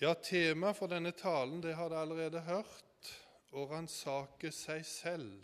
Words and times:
Ja, 0.00 0.12
temaet 0.14 0.76
for 0.78 0.86
denne 0.86 1.10
talen 1.10 1.58
det 1.58 1.72
har 1.74 1.90
dere 1.90 2.04
allerede 2.04 2.40
hørt 2.46 3.08
å 3.50 3.64
ransake 3.66 4.52
seg 4.54 4.84
selv. 4.86 5.40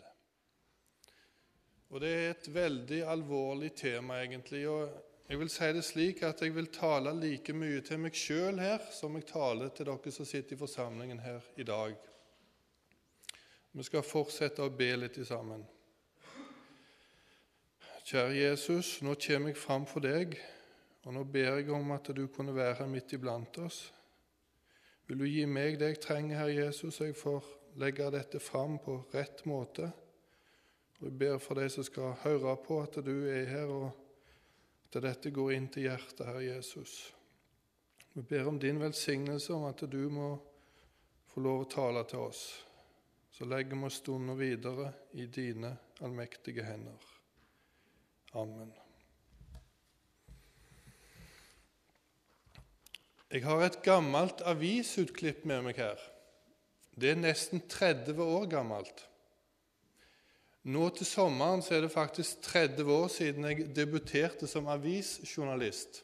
Og 1.91 1.99
Det 1.99 2.11
er 2.11 2.29
et 2.29 2.47
veldig 2.47 3.01
alvorlig 3.03 3.73
tema, 3.75 4.21
egentlig. 4.23 4.63
og 4.69 4.89
Jeg 5.27 5.39
vil 5.39 5.49
si 5.49 5.71
det 5.73 5.83
slik 5.83 6.23
at 6.23 6.41
jeg 6.41 6.55
vil 6.55 6.71
tale 6.71 7.11
like 7.19 7.53
mye 7.53 7.81
til 7.81 7.99
meg 7.99 8.15
sjøl 8.15 8.59
her 8.59 8.79
som 8.91 9.15
jeg 9.15 9.27
taler 9.27 9.69
til 9.75 9.89
dere 9.89 10.11
som 10.11 10.25
sitter 10.25 10.55
i 10.55 10.59
forsamlingen 10.59 11.19
her 11.19 11.41
i 11.57 11.63
dag. 11.63 11.95
Vi 13.73 13.83
skal 13.83 14.07
fortsette 14.07 14.63
å 14.63 14.71
be 14.71 14.95
litt 14.95 15.19
sammen. 15.27 15.67
Kjære 18.05 18.39
Jesus, 18.39 19.01
nå 19.01 19.15
kommer 19.19 19.51
jeg 19.51 19.59
fram 19.59 19.85
for 19.85 19.99
deg, 19.99 20.39
og 21.03 21.13
nå 21.13 21.23
ber 21.23 21.59
jeg 21.59 21.69
om 21.75 21.91
at 21.91 22.07
du 22.15 22.27
kunne 22.27 22.55
være 22.55 22.87
midt 22.87 23.17
iblant 23.17 23.57
oss. 23.57 23.91
Vil 25.07 25.21
du 25.21 25.27
gi 25.29 25.45
meg 25.45 25.77
det 25.77 25.91
jeg 25.91 26.01
trenger, 26.01 26.39
Herre 26.39 26.55
Jesus, 26.65 26.95
så 26.97 27.09
jeg 27.09 27.17
får 27.19 27.45
legge 27.81 28.07
dette 28.13 28.39
fram 28.41 28.79
på 28.81 28.97
rett 29.13 29.43
måte? 29.45 29.91
Og 30.99 31.09
Jeg 31.09 31.17
ber 31.19 31.37
for 31.37 31.59
de 31.59 31.67
som 31.69 31.85
skal 31.85 32.15
høre 32.23 32.55
på, 32.65 32.79
at 32.81 32.97
du 33.05 33.27
er 33.29 33.45
her, 33.45 33.69
og 33.69 33.91
at 34.87 35.01
dette 35.03 35.31
går 35.31 35.51
inn 35.53 35.67
til 35.69 35.89
hjertet, 35.89 36.25
Herre 36.25 36.45
Jesus. 36.45 37.13
Vi 38.15 38.21
ber 38.21 38.47
om 38.47 38.59
din 38.59 38.79
velsignelse, 38.79 39.53
om 39.53 39.67
at 39.69 39.83
du 39.91 40.09
må 40.09 40.29
få 41.33 41.43
lov 41.43 41.65
å 41.65 41.69
tale 41.69 42.05
til 42.07 42.23
oss. 42.29 42.45
Så 43.35 43.45
legger 43.45 43.75
vi 43.75 43.91
stunden 43.91 44.39
videre 44.39 44.93
i 45.19 45.27
dine 45.27 45.75
allmektige 45.99 46.63
hender. 46.63 47.11
Amen. 48.39 48.84
Jeg 53.35 53.43
har 53.43 53.65
et 53.65 53.81
gammelt 53.83 54.39
avisutklipp 54.47 55.41
med 55.49 55.65
meg 55.65 55.79
her. 55.81 55.99
Det 56.95 57.09
er 57.11 57.17
nesten 57.19 57.59
30 57.67 58.21
år 58.23 58.45
gammelt. 58.47 59.01
Nå 60.71 60.85
til 60.95 61.09
sommeren 61.09 61.59
så 61.59 61.75
er 61.75 61.83
det 61.83 61.91
faktisk 61.91 62.45
30 62.47 62.91
år 62.93 63.09
siden 63.11 63.47
jeg 63.49 63.65
debuterte 63.75 64.47
som 64.47 64.69
avisjournalist. 64.71 65.99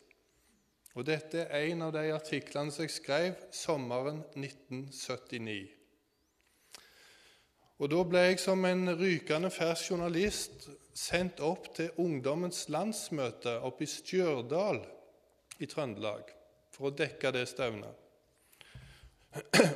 Og 0.91 1.07
dette 1.07 1.45
er 1.45 1.69
en 1.69 1.85
av 1.87 1.93
de 1.95 2.03
artiklene 2.11 2.75
som 2.75 2.83
jeg 2.83 2.97
skrev 2.97 3.39
sommeren 3.55 4.19
1979. 4.35 5.71
Og 7.79 7.93
Da 7.95 8.03
ble 8.11 8.25
jeg 8.25 8.43
som 8.43 8.67
en 8.67 8.91
rykende 8.99 9.53
fersk 9.55 9.93
journalist 9.93 10.67
sendt 10.91 11.39
opp 11.39 11.71
til 11.79 11.95
Ungdommens 11.95 12.67
landsmøte 12.67 13.55
oppe 13.63 13.87
i 13.87 13.93
Stjørdal 13.95 14.83
i 15.63 15.71
Trøndelag 15.71 16.40
for 16.71 16.89
å 16.89 16.95
dekke 16.95 17.33
det 17.35 17.45
stevnet. 17.49 18.01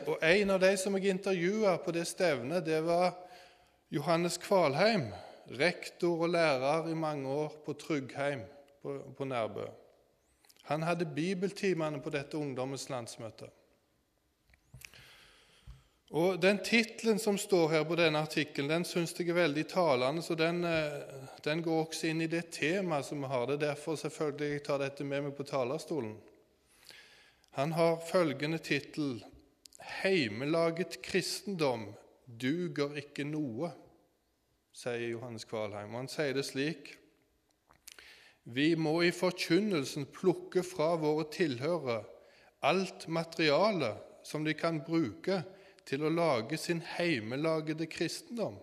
Og 0.09 0.17
En 0.21 0.49
av 0.55 0.59
de 0.59 0.73
som 0.77 0.95
jeg 0.97 1.13
intervjua 1.13 1.77
på 1.83 1.93
det 1.95 2.07
stevnet, 2.07 2.65
det 2.65 2.81
var 2.83 3.13
Johannes 3.93 4.37
Kvalheim, 4.41 5.07
rektor 5.55 6.25
og 6.25 6.33
lærer 6.33 6.89
i 6.89 6.97
mange 6.97 7.29
år 7.29 7.53
på 7.65 7.75
Tryggheim 7.79 8.41
på, 8.81 9.25
Nærbø. 9.25 9.67
Han 10.63 10.83
hadde 10.83 11.05
bibeltimene 11.05 12.01
på 12.01 12.09
dette 12.09 12.37
ungdommens 12.37 12.89
landsmøte. 12.89 13.47
Og 16.09 16.41
Den 16.41 16.59
tittelen 16.63 17.19
som 17.19 17.37
står 17.37 17.69
her 17.69 17.83
på 17.83 17.95
denne 17.95 18.21
artikkelen, 18.21 18.69
den 18.69 18.85
syns 18.85 19.13
jeg 19.19 19.29
er 19.29 19.33
veldig 19.33 19.67
talende. 19.67 20.21
så 20.21 20.35
den, 20.35 20.63
eh, 20.63 21.01
den, 21.43 21.63
går 21.63 21.85
også 21.85 22.07
inn 22.07 22.21
i 22.21 22.27
det 22.27 22.51
temaet 22.51 23.05
som 23.05 23.21
vi 23.21 23.27
har. 23.27 23.45
Det 23.45 23.53
er 23.53 23.67
derfor 23.67 23.95
selvfølgelig 23.95 24.51
jeg 24.51 24.63
tar 24.63 24.77
dette 24.77 25.03
med 25.03 25.21
meg 25.21 25.35
på 25.35 25.43
talerstolen. 25.43 26.17
Han 27.55 27.71
har 27.71 28.01
følgende 28.11 28.57
tittel 28.57 29.23
'Heimelaget 29.79 31.01
kristendom 31.01 31.85
duger 32.41 32.97
ikke 32.99 33.23
noe', 33.23 33.69
sier 34.75 35.13
Johannes 35.13 35.45
Kvalheim. 35.47 35.93
Og 35.93 36.01
han 36.01 36.09
sier 36.11 36.33
det 36.35 36.43
slik 36.45 36.97
Vi 38.43 38.75
må 38.75 39.01
i 39.01 39.11
forkynnelsen 39.15 40.05
plukke 40.05 40.63
fra 40.67 40.95
våre 40.99 41.29
tilhørere 41.31 42.03
alt 42.61 43.07
materiale 43.07 43.93
som 44.23 44.43
de 44.43 44.53
kan 44.53 44.81
bruke 44.83 45.39
til 45.87 46.03
å 46.03 46.11
lage 46.11 46.57
sin 46.57 46.81
heimelagede 46.97 47.87
kristendom. 47.87 48.57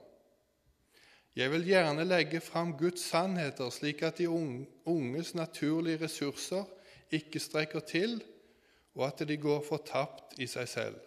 Jeg 1.37 1.49
vil 1.51 1.65
gjerne 1.65 2.05
legge 2.05 2.43
fram 2.45 2.77
Guds 2.77 3.09
sannheter, 3.09 3.71
slik 3.71 4.03
at 4.03 4.21
de 4.21 4.29
unges 4.29 5.35
naturlige 5.35 6.05
ressurser 6.05 6.69
ikke 7.11 7.41
strekker 7.41 7.81
til, 7.89 8.21
og 8.95 9.07
at 9.09 9.25
de 9.29 9.37
går 9.41 9.63
fortapt 9.67 10.37
i 10.41 10.49
seg 10.51 10.69
selv. 10.69 10.99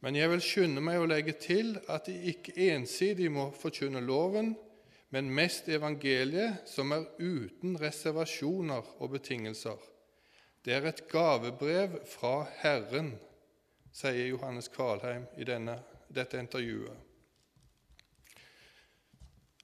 Men 0.00 0.16
jeg 0.16 0.30
vil 0.32 0.42
skynde 0.44 0.82
meg 0.84 1.00
å 1.00 1.08
legge 1.08 1.34
til 1.40 1.74
at 1.92 2.08
de 2.08 2.16
ikke 2.32 2.54
ensidig 2.70 3.28
må 3.32 3.50
forkynne 3.56 4.00
loven, 4.04 4.54
men 5.10 5.32
mest 5.34 5.68
evangeliet, 5.68 6.62
som 6.70 6.94
er 6.94 7.08
uten 7.18 7.76
reservasjoner 7.80 8.94
og 9.00 9.12
betingelser. 9.16 9.76
Det 10.64 10.76
er 10.76 10.86
et 10.88 11.02
gavebrev 11.10 11.98
fra 12.08 12.44
Herren, 12.60 13.14
sier 13.92 14.30
Johannes 14.30 14.70
Kvalheim 14.72 15.26
i 15.40 15.46
denne, 15.48 15.80
dette 16.08 16.38
intervjuet. 16.40 17.08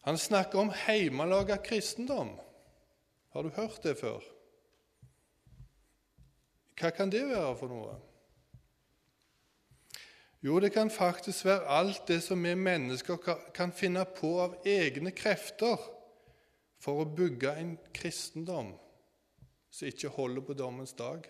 Han 0.07 0.19
snakker 0.19 0.61
om 0.61 0.73
heimelaga 0.87 1.57
kristendom. 1.63 2.37
Har 3.35 3.43
du 3.43 3.51
hørt 3.57 3.83
det 3.83 3.97
før? 3.99 4.23
Hva 6.77 6.91
kan 6.93 7.11
det 7.13 7.25
være 7.29 7.57
for 7.57 7.73
noe? 7.73 7.95
Jo, 10.45 10.59
det 10.61 10.73
kan 10.73 10.91
faktisk 10.93 11.45
være 11.49 11.69
alt 11.79 12.03
det 12.09 12.21
som 12.23 12.43
vi 12.45 12.55
mennesker 12.55 13.17
kan 13.55 13.73
finne 13.73 14.05
på 14.05 14.37
av 14.45 14.59
egne 14.69 15.11
krefter 15.17 15.81
for 16.79 17.01
å 17.01 17.09
bygge 17.17 17.55
en 17.59 17.73
kristendom 17.97 18.75
som 19.73 19.89
ikke 19.89 20.13
holder 20.13 20.45
på 20.45 20.55
dommens 20.55 20.93
dag. 20.97 21.25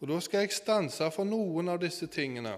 Og 0.00 0.08
Da 0.08 0.20
skal 0.20 0.40
jeg 0.40 0.52
stanse 0.54 1.10
for 1.10 1.26
noen 1.26 1.68
av 1.68 1.80
disse 1.82 2.06
tingene. 2.06 2.56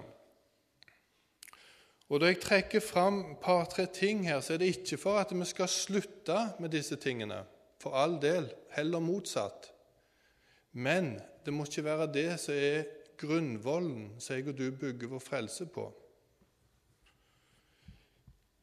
Og 2.09 2.19
Da 2.19 2.31
jeg 2.31 2.41
trekker 2.41 2.79
fram 2.79 3.19
et 3.31 3.39
par-tre 3.39 3.85
ting 3.85 4.25
her, 4.27 4.41
så 4.41 4.53
er 4.53 4.57
det 4.57 4.75
ikke 4.75 4.97
for 4.97 5.19
at 5.19 5.31
vi 5.31 5.45
skal 5.45 5.67
slutte 5.67 6.53
med 6.59 6.69
disse 6.71 6.95
tingene. 6.95 7.43
For 7.79 7.95
all 7.95 8.21
del, 8.21 8.49
heller 8.69 8.99
motsatt. 8.99 9.71
Men 10.71 11.15
det 11.45 11.53
må 11.53 11.65
ikke 11.67 11.85
være 11.85 12.11
det 12.13 12.29
som 12.39 12.55
er 12.55 12.85
grunnvollen 13.21 14.13
som 14.21 14.37
jeg 14.37 14.47
og 14.49 14.57
du 14.57 14.69
bygger 14.71 15.11
vår 15.11 15.23
frelse 15.23 15.67
på. 15.69 15.89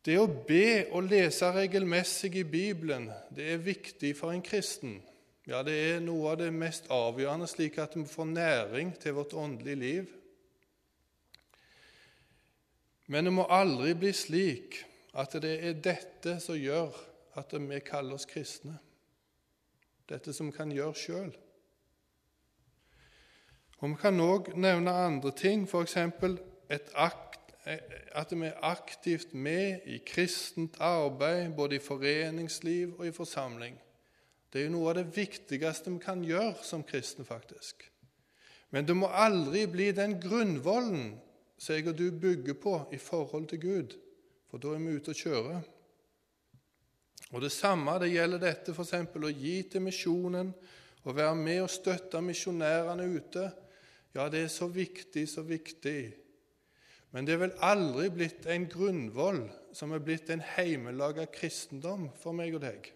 Det 0.05 0.17
å 0.17 0.29
be 0.49 0.87
og 0.95 1.09
lese 1.11 1.51
regelmessig 1.53 2.31
i 2.41 2.47
Bibelen 2.49 3.11
det 3.35 3.51
er 3.53 3.61
viktig 3.61 4.15
for 4.17 4.33
en 4.33 4.45
kristen. 4.45 5.01
Ja, 5.49 5.63
det 5.65 5.75
er 5.75 6.01
noe 6.05 6.33
av 6.33 6.39
det 6.41 6.49
mest 6.53 6.89
avgjørende, 6.93 7.49
slik 7.49 7.79
at 7.81 7.97
vi 7.97 8.05
får 8.09 8.31
næring 8.31 8.95
til 9.01 9.17
vårt 9.17 9.35
åndelige 9.37 9.81
liv. 9.81 10.15
Men 13.09 13.25
det 13.25 13.33
må 13.33 13.47
aldri 13.49 13.95
bli 13.97 14.13
slik 14.13 14.83
at 15.17 15.37
det 15.41 15.55
er 15.65 15.79
dette 15.81 16.37
som 16.45 16.57
gjør 16.57 16.93
at 17.41 17.55
vi 17.57 17.81
kaller 17.85 18.19
oss 18.19 18.29
kristne. 18.29 18.77
Dette 20.09 20.33
som 20.37 20.51
vi 20.51 20.57
kan 20.57 20.73
gjøre 20.73 20.97
sjøl. 20.97 21.33
Og 23.79 23.91
Vi 23.91 23.95
kan 24.01 24.21
òg 24.21 24.53
nevne 24.59 24.91
andre 24.91 25.31
ting, 25.31 25.69
f.eks. 25.69 25.97
at 28.13 28.33
vi 28.33 28.47
er 28.47 28.65
aktivt 28.67 29.35
med 29.35 29.87
i 29.87 29.99
kristent 30.07 30.77
arbeid, 30.81 31.53
både 31.57 31.77
i 31.77 31.79
foreningsliv 31.79 32.99
og 32.99 33.07
i 33.07 33.13
forsamling. 33.13 33.79
Det 34.53 34.61
er 34.61 34.65
jo 34.67 34.73
noe 34.75 34.91
av 34.91 34.99
det 34.99 35.17
viktigste 35.17 35.93
vi 35.93 36.01
kan 36.03 36.25
gjøre 36.25 36.57
som 36.65 36.83
kristne, 36.83 37.25
faktisk. 37.25 37.85
Men 38.71 38.87
det 38.89 38.97
må 38.97 39.09
aldri 39.13 39.67
bli 39.71 39.93
den 39.93 40.19
grunnvollen 40.21 41.21
som 41.59 41.75
jeg 41.75 41.89
og 41.89 41.99
du 41.99 42.11
bygger 42.11 42.55
på 42.55 42.75
i 42.93 42.99
forhold 42.99 43.49
til 43.49 43.61
Gud, 43.61 43.95
for 44.51 44.59
da 44.59 44.75
er 44.75 44.83
vi 44.83 44.97
ute 44.97 45.13
å 45.13 45.21
kjøre. 45.23 45.61
Og 47.33 47.41
Det 47.45 47.53
samme 47.53 47.99
det 48.01 48.11
gjelder 48.11 48.41
dette 48.41 48.73
f.eks. 48.73 48.95
å 49.15 49.31
gi 49.31 49.63
til 49.71 49.85
misjonen, 49.85 50.53
og 51.05 51.17
være 51.17 51.35
med 51.37 51.63
og 51.63 51.71
støtte 51.71 52.21
misjonærene 52.21 53.07
ute. 53.15 53.51
Ja, 54.15 54.29
det 54.33 54.45
er 54.45 54.53
så 54.53 54.69
viktig, 54.73 55.29
så 55.29 55.45
viktig. 55.47 56.13
Men 57.13 57.27
det 57.27 57.35
er 57.35 57.43
vel 57.47 57.57
aldri 57.65 58.09
blitt 58.13 58.47
en 58.51 58.67
grunnvoll 58.69 59.43
som 59.77 59.93
er 59.97 60.05
blitt 60.05 60.31
en 60.33 60.45
heimelaga 60.45 61.27
kristendom 61.33 62.09
for 62.21 62.37
meg 62.37 62.57
og 62.57 62.65
deg. 62.67 62.91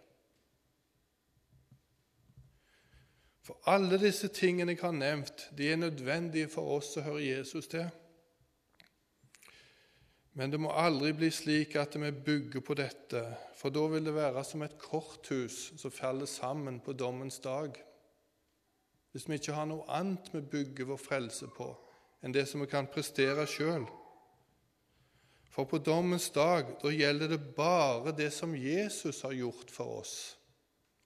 For 3.43 3.59
alle 3.73 3.99
disse 3.99 4.29
tingene 4.31 4.77
jeg 4.77 4.85
har 4.85 4.95
nevnt, 4.95 5.49
de 5.59 5.73
er 5.73 5.81
nødvendige 5.81 6.51
for 6.53 6.77
oss 6.77 6.93
å 6.97 7.07
høre 7.07 7.25
Jesus 7.25 7.67
til. 7.73 7.89
Men 10.39 10.53
det 10.53 10.61
må 10.63 10.71
aldri 10.73 11.11
bli 11.17 11.29
slik 11.35 11.75
at 11.77 11.97
vi 12.01 12.13
bygger 12.13 12.63
på 12.65 12.77
dette, 12.79 13.25
for 13.59 13.75
da 13.75 13.83
vil 13.93 14.07
det 14.07 14.15
være 14.17 14.45
som 14.49 14.63
et 14.65 14.79
korthus 14.81 15.73
som 15.81 15.93
faller 15.93 16.31
sammen 16.31 16.79
på 16.81 16.95
dommens 16.97 17.41
dag. 17.45 17.75
Hvis 19.13 19.29
vi 19.29 19.37
ikke 19.39 19.57
har 19.57 19.69
noe 19.69 19.85
annet 19.93 20.31
vi 20.33 20.41
bygger 20.41 20.89
vår 20.89 21.01
frelse 21.01 21.49
på 21.53 21.69
enn 22.23 22.35
det 22.35 22.47
som 22.49 22.63
vi 22.63 22.71
kan 22.71 22.87
prestere 22.91 23.45
sjøl. 23.51 23.85
For 25.53 25.69
på 25.69 25.83
dommens 25.85 26.31
dag 26.33 26.71
da 26.81 26.93
gjelder 26.93 27.35
det 27.35 27.41
bare 27.57 28.15
det 28.17 28.31
som 28.33 28.55
Jesus 28.57 29.21
har 29.27 29.35
gjort 29.37 29.73
for 29.75 29.99
oss, 30.01 30.15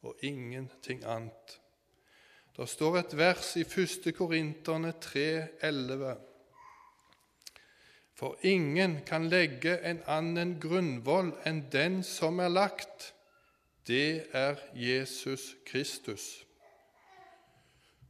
og 0.06 0.14
ingenting 0.22 1.02
annet. 1.04 1.56
Det 2.56 2.68
står 2.68 3.00
et 3.00 3.16
vers 3.18 3.56
i 3.58 3.64
1. 3.66 4.12
Korinterne 4.16 4.92
3,11. 5.02 6.14
For 8.16 8.36
ingen 8.48 9.00
kan 9.04 9.26
legge 9.28 9.74
en 9.84 10.00
annen 10.08 10.54
grunnvoll 10.60 11.34
enn 11.44 11.66
den 11.72 12.00
som 12.06 12.38
er 12.40 12.48
lagt. 12.48 13.12
Det 13.86 14.30
er 14.32 14.56
Jesus 14.72 15.56
Kristus. 15.66 16.45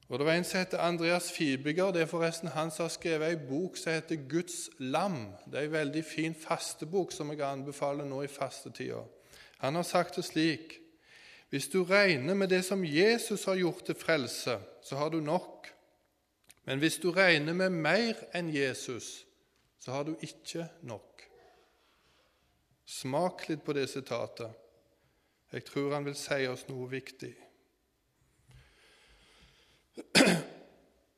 Og 0.09 0.19
Det 0.19 0.27
var 0.27 0.33
en 0.33 0.45
som 0.45 0.59
heter 0.59 0.79
Andreas 0.79 1.33
Fibiger. 1.33 1.91
Det 1.93 2.03
er 2.03 2.07
forresten 2.07 2.49
han 2.49 2.71
som 2.71 2.85
har 2.85 2.95
skrevet 2.95 3.27
ei 3.29 3.39
bok 3.49 3.77
som 3.77 3.93
heter 3.93 4.29
Guds 4.31 4.69
lam. 4.79 5.33
Det 5.51 5.59
er 5.59 5.67
ei 5.67 5.73
veldig 5.73 6.05
fin 6.07 6.35
fastebok 6.35 7.13
som 7.13 7.33
jeg 7.33 7.43
anbefaler 7.43 8.07
nå 8.07 8.23
i 8.23 8.31
fastetida. 8.31 9.03
Han 9.59 9.75
har 9.75 9.83
sagt 9.83 10.17
det 10.17 10.25
slik 10.25 10.81
Hvis 11.51 11.69
du 11.69 11.85
regner 11.85 12.35
med 12.35 12.49
det 12.49 12.65
som 12.65 12.85
Jesus 12.85 13.45
har 13.45 13.55
gjort 13.55 13.85
til 13.87 13.95
frelse, 13.95 14.59
så 14.83 14.97
har 14.97 15.09
du 15.09 15.21
nok. 15.21 15.69
Men 16.65 16.79
hvis 16.79 16.99
du 16.99 17.11
regner 17.11 17.55
med 17.55 17.71
mer 17.71 18.15
enn 18.35 18.51
Jesus, 18.51 19.27
så 19.79 19.93
har 19.93 20.05
du 20.05 20.17
ikke 20.21 20.67
nok. 20.83 21.23
Smak 22.87 23.49
litt 23.49 23.63
på 23.65 23.73
det 23.73 23.89
sitatet. 23.91 24.51
Jeg 25.53 25.65
tror 25.65 25.95
han 25.95 26.05
vil 26.05 26.19
si 26.19 26.47
oss 26.51 26.67
noe 26.69 26.91
viktig. 26.91 27.46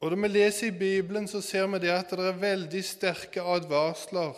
Og 0.00 0.10
Når 0.10 0.20
vi 0.22 0.28
leser 0.28 0.66
i 0.66 0.78
Bibelen, 0.78 1.28
så 1.28 1.40
ser 1.40 1.66
vi 1.66 1.78
det 1.82 1.90
at 1.90 2.10
det 2.10 2.26
er 2.26 2.38
veldig 2.38 2.84
sterke 2.84 3.42
advarsler 3.42 4.36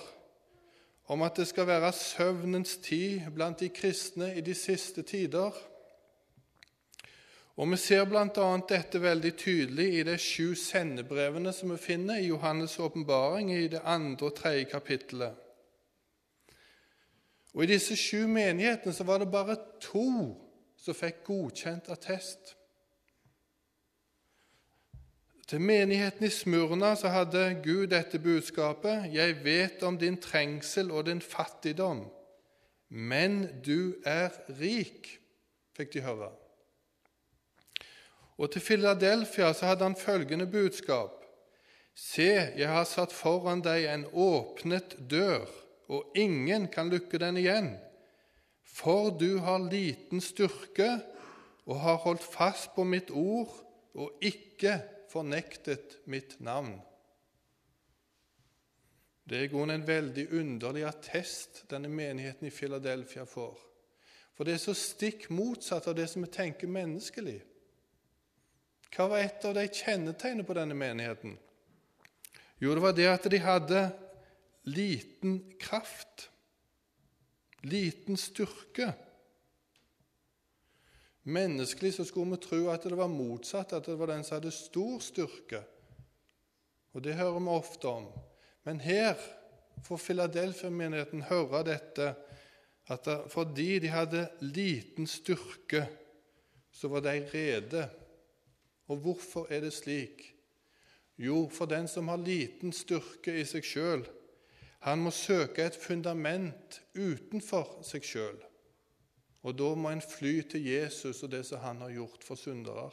om 1.10 1.22
at 1.22 1.36
det 1.36 1.48
skal 1.50 1.66
være 1.66 1.92
søvnens 1.92 2.76
tid 2.76 3.26
blant 3.34 3.60
de 3.60 3.68
kristne 3.68 4.30
i 4.36 4.40
de 4.40 4.54
siste 4.54 5.02
tider. 5.02 5.50
Og 7.56 7.70
Vi 7.70 7.76
ser 7.76 8.04
bl.a. 8.04 8.46
dette 8.68 9.02
veldig 9.02 9.32
tydelig 9.36 9.88
i 9.98 10.02
de 10.06 10.16
sju 10.18 10.54
sendebrevene 10.54 11.52
som 11.52 11.74
vi 11.74 11.76
finner 11.76 12.16
i 12.16 12.30
Johannes' 12.30 12.80
åpenbaring 12.80 13.52
i 13.52 13.68
det 13.68 13.82
andre 13.84 14.26
og 14.26 14.34
tredje 14.34 14.64
kapittelet. 14.64 15.34
Og 17.54 17.64
I 17.64 17.72
disse 17.74 17.96
sju 17.98 18.26
menighetene 18.30 18.94
så 18.94 19.04
var 19.04 19.18
det 19.18 19.28
bare 19.32 19.58
to 19.82 20.08
som 20.78 20.96
fikk 20.96 21.24
godkjent 21.26 21.90
attest. 21.92 22.54
Til 25.50 25.58
menigheten 25.66 26.28
i 26.28 26.30
Smurna 26.30 26.92
så 26.94 27.10
hadde 27.10 27.40
Gud 27.64 27.88
dette 27.90 28.20
budskapet.: 28.22 29.08
Jeg 29.10 29.40
vet 29.42 29.80
om 29.82 29.96
din 29.98 30.14
trengsel 30.22 30.92
og 30.94 31.08
din 31.08 31.20
fattigdom, 31.20 32.04
men 32.88 33.48
du 33.66 33.96
er 34.06 34.30
rik, 34.60 35.08
fikk 35.74 35.90
de 35.96 36.04
høre. 36.06 36.28
Og 38.38 38.52
til 38.52 38.62
Filadelfia 38.62 39.50
så 39.52 39.72
hadde 39.72 39.88
han 39.88 39.98
følgende 39.98 40.46
budskap.: 40.46 41.18
Se, 41.94 42.30
jeg 42.54 42.70
har 42.70 42.86
satt 42.86 43.10
foran 43.12 43.64
deg 43.66 43.88
en 43.90 44.06
åpnet 44.12 44.94
dør, 45.10 45.50
og 45.88 46.14
ingen 46.14 46.68
kan 46.70 46.94
lukke 46.94 47.18
den 47.18 47.42
igjen. 47.42 47.72
For 48.62 49.10
du 49.10 49.42
har 49.42 49.66
liten 49.66 50.22
styrke 50.22 51.00
og 51.66 51.82
har 51.82 51.98
holdt 52.06 52.22
fast 52.22 52.70
på 52.78 52.86
mitt 52.86 53.10
ord 53.10 53.50
og 53.98 54.14
ikke 54.22 54.78
fornektet 55.10 55.98
mitt 56.10 56.38
navn. 56.40 56.78
Det 59.24 59.38
er 59.38 59.46
i 59.46 59.50
grunnen 59.50 59.76
en 59.78 59.86
veldig 59.86 60.24
underlig 60.34 60.86
attest 60.88 61.64
denne 61.70 61.90
menigheten 61.92 62.48
i 62.48 62.54
Filadelfia 62.54 63.26
får. 63.28 63.58
For 64.34 64.46
det 64.48 64.56
er 64.56 64.62
så 64.62 64.74
stikk 64.74 65.28
motsatt 65.34 65.86
av 65.90 65.94
det 65.98 66.08
som 66.10 66.24
vi 66.24 66.30
tenker 66.32 66.70
menneskelig. 66.70 67.38
Hva 68.90 69.06
var 69.12 69.22
et 69.22 69.44
av 69.46 69.54
de 69.54 69.66
kjennetegnene 69.68 70.46
på 70.46 70.56
denne 70.58 70.74
menigheten? 70.74 71.36
Jo, 72.58 72.74
det 72.74 72.82
var 72.82 72.96
det 72.96 73.06
at 73.10 73.28
de 73.30 73.38
hadde 73.40 73.84
liten 74.66 75.38
kraft, 75.60 76.26
liten 77.62 78.18
styrke. 78.18 78.90
Menneskelig 81.30 81.94
så 81.94 82.04
skulle 82.04 82.34
vi 82.34 82.42
tro 82.42 82.64
at 82.72 82.86
det 82.88 82.96
var 82.98 83.10
motsatt, 83.12 83.72
at 83.76 83.86
det 83.86 83.98
var 83.98 84.10
den 84.10 84.24
som 84.26 84.38
hadde 84.38 84.52
stor 84.54 84.98
styrke. 85.04 85.62
Og 86.94 87.04
det 87.04 87.14
hører 87.14 87.38
vi 87.38 87.54
ofte 87.54 87.88
om. 87.88 88.08
Men 88.66 88.80
her 88.82 89.14
får 89.86 90.02
Filadelfia-menigheten 90.04 91.22
høre 91.30 91.62
dette, 91.70 92.14
at 92.90 93.08
fordi 93.30 93.78
de 93.78 93.92
hadde 93.92 94.26
liten 94.40 95.06
styrke, 95.06 95.86
så 96.72 96.88
var 96.88 97.04
de 97.06 97.22
rede. 97.34 97.86
Og 98.90 98.96
hvorfor 98.96 99.46
er 99.50 99.60
det 99.60 99.72
slik? 99.72 100.34
Jo, 101.18 101.48
for 101.52 101.66
den 101.66 101.88
som 101.88 102.08
har 102.08 102.16
liten 102.16 102.72
styrke 102.72 103.34
i 103.38 103.44
seg 103.44 103.66
sjøl, 103.66 104.04
han 104.80 105.02
må 105.04 105.12
søke 105.12 105.66
et 105.68 105.76
fundament 105.76 106.80
utenfor 106.96 107.82
seg 107.84 108.06
sjøl. 108.06 108.38
Og 109.42 109.56
da 109.56 109.70
må 109.74 109.92
en 109.92 110.02
fly 110.04 110.40
til 110.50 110.66
Jesus 110.66 111.22
og 111.24 111.32
det 111.32 111.44
som 111.48 111.62
han 111.64 111.80
har 111.84 111.94
gjort 111.94 112.24
for 112.26 112.36
syndere. 112.36 112.90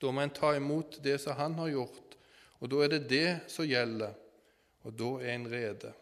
Da 0.00 0.10
må 0.10 0.22
en 0.22 0.34
ta 0.34 0.52
imot 0.54 1.00
det 1.02 1.18
som 1.22 1.36
han 1.38 1.58
har 1.58 1.72
gjort, 1.74 2.16
og 2.60 2.70
da 2.70 2.84
er 2.84 2.94
det 2.94 3.02
det 3.10 3.28
som 3.50 3.66
gjelder, 3.66 4.14
og 4.84 4.96
da 4.98 5.10
er 5.24 5.34
en 5.34 5.50
rede. 5.50 5.92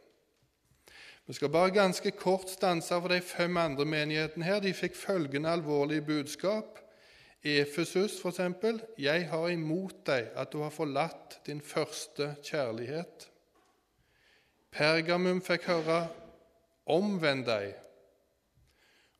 Vi 1.26 1.36
skal 1.38 1.52
bare 1.54 1.70
ganske 1.70 2.10
kort 2.10 2.50
stanse 2.50 2.98
for 3.00 3.08
de 3.08 3.20
fem 3.22 3.56
andre 3.56 3.84
menighetene 3.86 4.44
her. 4.44 4.60
De 4.60 4.72
fikk 4.74 4.96
følgende 4.98 5.52
alvorlige 5.54 6.02
budskap. 6.02 6.80
Efesus, 7.42 8.18
f.eks.: 8.20 8.40
Jeg 8.98 9.28
har 9.30 9.48
imot 9.48 10.06
deg 10.06 10.28
at 10.34 10.52
du 10.52 10.60
har 10.62 10.70
forlatt 10.70 11.40
din 11.46 11.60
første 11.60 12.34
kjærlighet. 12.42 13.28
Pergamum 14.70 15.40
fikk 15.42 15.62
høre 15.62 16.08
'Omvend 16.86 17.46
deg'. 17.46 17.74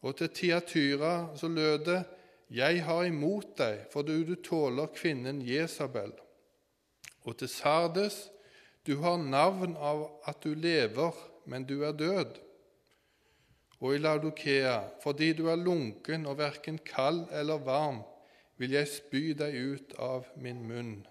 Og 0.02 0.16
til 0.19 0.28
Tiatyra 0.28 1.37
så 1.37 1.49
lød 1.49 1.78
det 1.84 2.04
'Jeg 2.50 2.84
har 2.84 3.04
imot 3.04 3.58
deg 3.58 3.87
fordi 3.93 4.25
du 4.25 4.34
tåler 4.34 4.87
kvinnen 4.87 5.43
Jesabel'. 5.43 6.20
Og 7.25 7.37
til 7.37 7.49
Sardes 7.49 8.30
'Du 8.87 9.00
har 9.00 9.16
navn 9.16 9.76
av 9.76 10.21
at 10.26 10.44
du 10.44 10.54
lever, 10.54 11.12
men 11.47 11.64
du 11.64 11.82
er 11.82 11.92
død'. 11.92 12.40
Og 13.80 13.94
i 13.94 13.99
Laudokea 13.99 14.80
'Fordi 15.02 15.32
du 15.32 15.49
er 15.49 15.56
lunken 15.56 16.26
og 16.26 16.38
verken 16.38 16.78
kald 16.78 17.25
eller 17.32 17.59
varm, 17.59 18.02
vil 18.56 18.71
jeg 18.71 18.88
spy 18.88 19.32
deg 19.32 19.54
ut 19.73 19.94
av 19.99 20.26
min 20.37 20.68
munn'. 20.68 21.06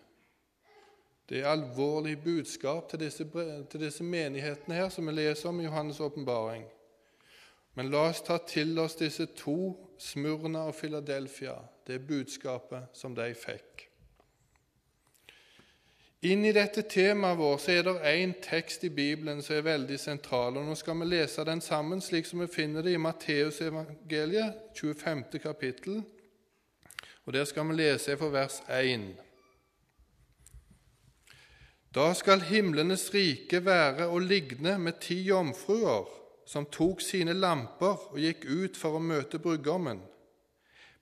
Det 1.30 1.40
er 1.40 1.48
alvorlig 1.48 2.24
budskap 2.24 2.90
til 2.90 3.00
disse, 3.00 3.26
til 3.70 3.80
disse 3.80 4.04
menighetene 4.04 4.76
her 4.76 4.90
som 4.90 5.08
vi 5.08 5.12
leser 5.12 5.50
om 5.50 5.60
i 5.60 5.66
Johannes' 5.66 6.02
åpenbaring. 6.02 6.66
Men 7.76 7.92
la 7.92 8.10
oss 8.10 8.24
ta 8.28 8.38
til 8.48 8.76
oss 8.80 8.98
disse 9.00 9.30
to, 9.38 9.76
Smurna 10.02 10.66
og 10.68 10.76
Filadelfia, 10.76 11.56
det 11.88 12.02
budskapet 12.08 12.90
som 12.98 13.16
de 13.16 13.30
fikk. 13.38 13.88
Inn 16.22 16.44
i 16.46 16.54
dette 16.54 16.84
temaet 16.86 17.38
vårt 17.40 17.64
så 17.64 17.74
er 17.74 17.86
det 17.88 18.12
én 18.12 18.34
tekst 18.46 18.84
i 18.86 18.92
Bibelen 18.94 19.40
som 19.42 19.56
er 19.56 19.66
veldig 19.66 19.98
sentral. 19.98 20.58
og 20.58 20.68
Nå 20.68 20.76
skal 20.78 21.00
vi 21.00 21.08
lese 21.10 21.46
den 21.46 21.62
sammen, 21.62 22.02
slik 22.02 22.30
som 22.30 22.44
vi 22.44 22.48
finner 22.52 22.86
det 22.86 22.94
i 22.94 23.02
Matteusevangeliet, 23.02 24.60
25. 24.78 25.24
kapittel. 25.42 26.04
Og 27.26 27.34
Der 27.34 27.46
skal 27.46 27.68
vi 27.70 27.78
lese 27.80 28.18
fra 28.18 28.30
vers 28.30 28.62
1. 28.70 29.16
Da 31.96 32.14
skal 32.14 32.42
himlenes 32.42 33.10
rike 33.14 33.66
være 33.66 34.08
å 34.08 34.20
ligne 34.22 34.78
med 34.78 35.02
ti 35.02 35.24
jomfruer 35.26 36.21
som 36.46 36.66
tok 36.66 37.02
sine 37.02 37.34
lamper 37.34 38.08
og 38.12 38.20
gikk 38.20 38.46
ut 38.46 38.78
for 38.78 38.98
å 38.98 39.04
møte 39.04 39.40
brudgommen. 39.40 40.02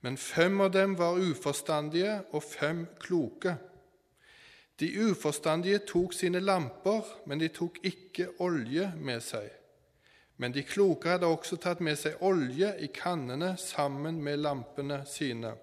Men 0.01 0.17
fem 0.17 0.61
av 0.61 0.71
dem 0.71 0.95
var 0.99 1.19
uforstandige 1.19 2.21
og 2.31 2.43
fem 2.43 2.85
kloke. 2.99 3.57
De 4.79 4.87
uforstandige 5.09 5.81
tok 5.87 6.13
sine 6.15 6.39
lamper, 6.39 7.03
men 7.27 7.41
de 7.41 7.49
tok 7.51 7.81
ikke 7.83 8.29
olje 8.39 8.91
med 8.95 9.23
seg. 9.23 9.49
Men 10.39 10.55
de 10.55 10.63
kloke 10.63 11.11
hadde 11.11 11.27
også 11.27 11.57
tatt 11.59 11.81
med 11.83 11.99
seg 11.99 12.21
olje 12.23 12.71
i 12.79 12.87
kannene 12.95 13.57
sammen 13.59 14.21
med 14.23 14.39
lampene 14.39 15.01
sine. 15.07 15.57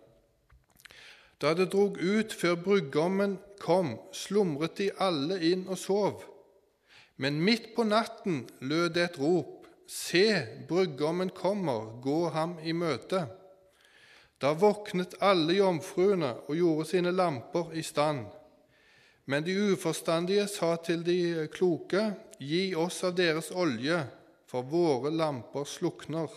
Da 1.41 1.55
det 1.57 1.71
drog 1.73 1.97
ut 1.97 2.33
før 2.33 2.59
brudgommen 2.61 3.39
kom, 3.61 3.95
slumret 4.13 4.77
de 4.77 4.91
alle 5.01 5.41
inn 5.49 5.65
og 5.69 5.81
sov. 5.81 6.21
Men 7.17 7.41
midt 7.41 7.73
på 7.77 7.85
natten 7.89 8.45
lød 8.61 8.91
det 8.97 9.05
et 9.05 9.19
rop. 9.21 9.56
Se, 9.87 10.47
brudgommen 10.69 11.31
kommer, 11.31 11.93
gå 12.03 12.29
ham 12.35 12.57
i 12.63 12.75
møte. 12.75 13.27
Da 14.43 14.53
våknet 14.59 15.15
alle 15.25 15.57
jomfruene 15.57 16.33
og 16.47 16.57
gjorde 16.59 16.89
sine 16.91 17.13
lamper 17.15 17.73
i 17.73 17.85
stand. 17.87 18.27
Men 19.27 19.47
de 19.47 19.55
uforstandige 19.73 20.47
sa 20.51 20.77
til 20.77 21.03
de 21.07 21.47
kloke, 21.53 22.13
Gi 22.39 22.75
oss 22.77 23.01
av 23.05 23.15
deres 23.17 23.49
olje, 23.49 23.97
for 24.45 24.67
våre 24.69 25.09
lamper 25.09 25.65
slukner. 25.65 26.29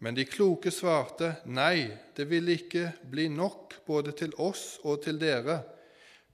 Men 0.00 0.16
de 0.16 0.24
kloke 0.24 0.72
svarte, 0.72 1.34
Nei, 1.44 1.90
det 2.16 2.24
vil 2.30 2.48
ikke 2.54 2.94
bli 3.10 3.26
nok 3.28 3.82
både 3.86 4.14
til 4.16 4.32
oss 4.40 4.78
og 4.82 5.02
til 5.04 5.20
dere. 5.20 5.60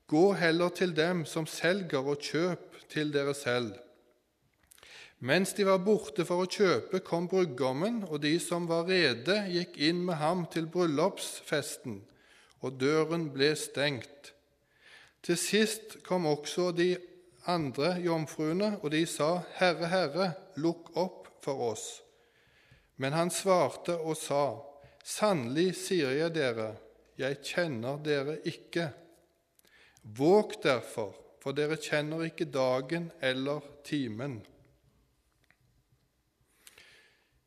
Gå 0.06 0.36
heller 0.38 0.70
til 0.70 0.94
dem 0.94 1.24
som 1.26 1.48
selger, 1.50 2.04
og 2.04 2.22
kjøp 2.22 2.78
til 2.92 3.10
dere 3.10 3.34
selv. 3.34 3.74
Mens 5.24 5.54
de 5.56 5.64
var 5.64 5.78
borte 5.80 6.26
for 6.28 6.44
å 6.44 6.48
kjøpe, 6.50 6.98
kom 7.00 7.30
brudgommen, 7.32 8.02
og 8.10 8.20
de 8.26 8.34
som 8.42 8.66
var 8.68 8.84
rede, 8.90 9.38
gikk 9.48 9.78
inn 9.80 10.02
med 10.04 10.18
ham 10.20 10.42
til 10.52 10.66
bryllupsfesten, 10.68 12.02
og 12.60 12.76
døren 12.76 13.30
ble 13.32 13.54
stengt. 13.56 14.34
Til 15.24 15.40
sist 15.40 15.96
kom 16.04 16.28
også 16.28 16.68
de 16.76 16.90
andre 17.48 17.94
jomfruene, 18.04 18.74
og 18.82 18.92
de 18.92 19.06
sa, 19.08 19.30
Herre, 19.56 19.88
Herre, 19.88 20.28
lukk 20.60 20.92
opp 21.00 21.32
for 21.44 21.70
oss. 21.72 21.88
Men 23.00 23.16
han 23.16 23.32
svarte 23.32 23.96
og 23.96 24.20
sa, 24.20 24.44
Sannelig 25.04 25.70
sier 25.86 26.12
jeg 26.16 26.36
dere, 26.36 26.74
jeg 27.20 27.40
kjenner 27.44 27.96
dere 28.04 28.38
ikke. 28.44 28.90
Våg 30.04 30.58
derfor, 30.64 31.16
for 31.40 31.56
dere 31.56 31.80
kjenner 31.80 32.28
ikke 32.28 32.52
dagen 32.52 33.08
eller 33.24 33.64
timen. 33.84 34.42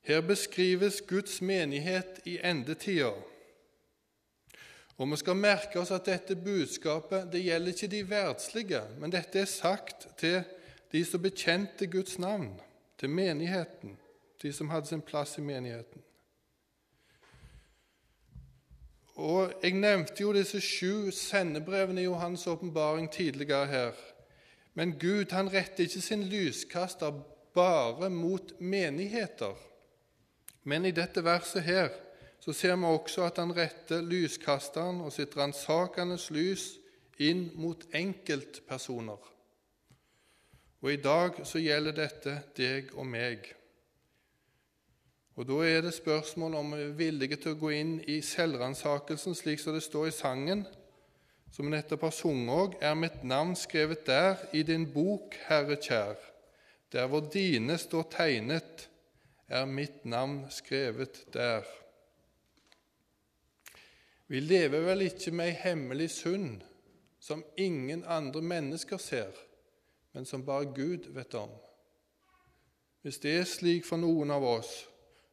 Her 0.07 0.21
beskrives 0.21 1.01
Guds 1.01 1.41
menighet 1.41 2.21
i 2.25 2.37
endetida. 2.43 3.11
Og 4.97 5.11
vi 5.11 5.17
skal 5.19 5.35
merke 5.35 5.81
oss 5.81 5.91
at 5.91 6.07
dette 6.07 6.35
budskapet 6.35 7.27
det 7.33 7.43
gjelder 7.43 7.73
ikke 7.73 7.89
de 7.91 7.99
verdslige, 8.09 8.81
men 9.01 9.11
dette 9.11 9.43
er 9.43 9.51
sagt 9.51 10.07
til 10.17 10.39
de 10.91 11.03
som 11.05 11.21
bekjente 11.21 11.89
Guds 11.91 12.15
navn, 12.19 12.55
til 12.97 13.09
menigheten, 13.09 13.97
de 14.41 14.53
som 14.53 14.69
hadde 14.69 14.87
sin 14.87 15.01
plass 15.03 15.37
i 15.37 15.41
menigheten. 15.41 16.01
Og 19.17 19.53
Jeg 19.63 19.73
nevnte 19.73 20.21
jo 20.21 20.33
disse 20.33 20.61
sju 20.61 21.11
sendebrevene 21.11 22.01
i 22.01 22.07
Johans 22.07 22.47
åpenbaring 22.47 23.11
tidligere 23.11 23.65
her. 23.65 23.91
Men 24.73 24.99
Gud 24.99 25.31
han 25.31 25.53
retter 25.53 25.83
ikke 25.83 26.01
sin 26.01 26.23
lyskaster 26.23 27.11
bare 27.53 28.09
mot 28.09 28.61
menigheter. 28.61 29.57
Men 30.67 30.85
i 30.85 30.91
dette 30.91 31.23
verset 31.23 31.63
her 31.63 31.93
så 32.43 32.53
ser 32.53 32.75
vi 32.75 32.89
også 32.91 33.23
at 33.27 33.39
han 33.39 33.53
retter 33.55 34.03
lyskasteren 34.03 34.99
og 35.05 35.13
sitt 35.15 35.35
ransakende 35.39 36.19
lys 36.35 36.73
inn 37.23 37.47
mot 37.55 37.85
enkeltpersoner. 37.95 39.21
Og 40.83 40.91
i 40.93 40.99
dag 41.01 41.39
så 41.47 41.61
gjelder 41.63 41.95
dette 41.95 42.35
deg 42.59 42.91
og 42.95 43.07
meg. 43.09 43.47
Og 45.37 45.47
Da 45.47 45.57
er 45.65 45.81
det 45.81 45.93
spørsmål 45.93 46.55
om 46.55 46.71
vi 46.73 46.81
er 46.81 46.93
villige 46.97 47.37
til 47.37 47.53
å 47.53 47.59
gå 47.61 47.69
inn 47.77 47.97
i 48.09 48.21
selvransakelsen, 48.25 49.35
slik 49.37 49.61
som 49.61 49.75
det 49.75 49.83
står 49.85 50.07
i 50.09 50.15
sangen, 50.15 50.65
som 51.53 51.65
vi 51.65 51.75
nettopp 51.75 52.07
har 52.07 52.15
sunget 52.15 52.53
òg. 52.53 52.77
Er 52.81 52.97
mitt 52.97 53.23
navn 53.23 53.55
skrevet 53.55 54.05
der 54.05 54.41
i 54.53 54.63
din 54.65 54.87
bok, 54.93 55.37
Herre 55.47 55.77
kjær, 55.77 56.17
der 56.91 57.07
hvor 57.07 57.29
dine 57.33 57.77
står 57.77 58.09
tegnet, 58.17 58.87
er 59.47 59.65
mitt 59.65 60.05
navn 60.05 60.45
skrevet 60.51 61.25
der. 61.33 61.63
Vi 64.27 64.39
lever 64.39 64.79
vel 64.79 65.05
ikke 65.07 65.31
med 65.31 65.53
ei 65.53 65.59
hemmelig 65.61 66.09
synd 66.11 66.61
som 67.19 67.43
ingen 67.57 68.03
andre 68.07 68.41
mennesker 68.41 68.97
ser, 68.97 69.31
men 70.13 70.25
som 70.25 70.45
bare 70.45 70.73
Gud 70.75 71.07
vet 71.15 71.33
om. 71.35 71.49
Hvis 73.01 73.19
det 73.23 73.37
er 73.37 73.47
slik 73.47 73.85
for 73.85 73.99
noen 73.99 74.31
av 74.31 74.43
oss, 74.43 74.71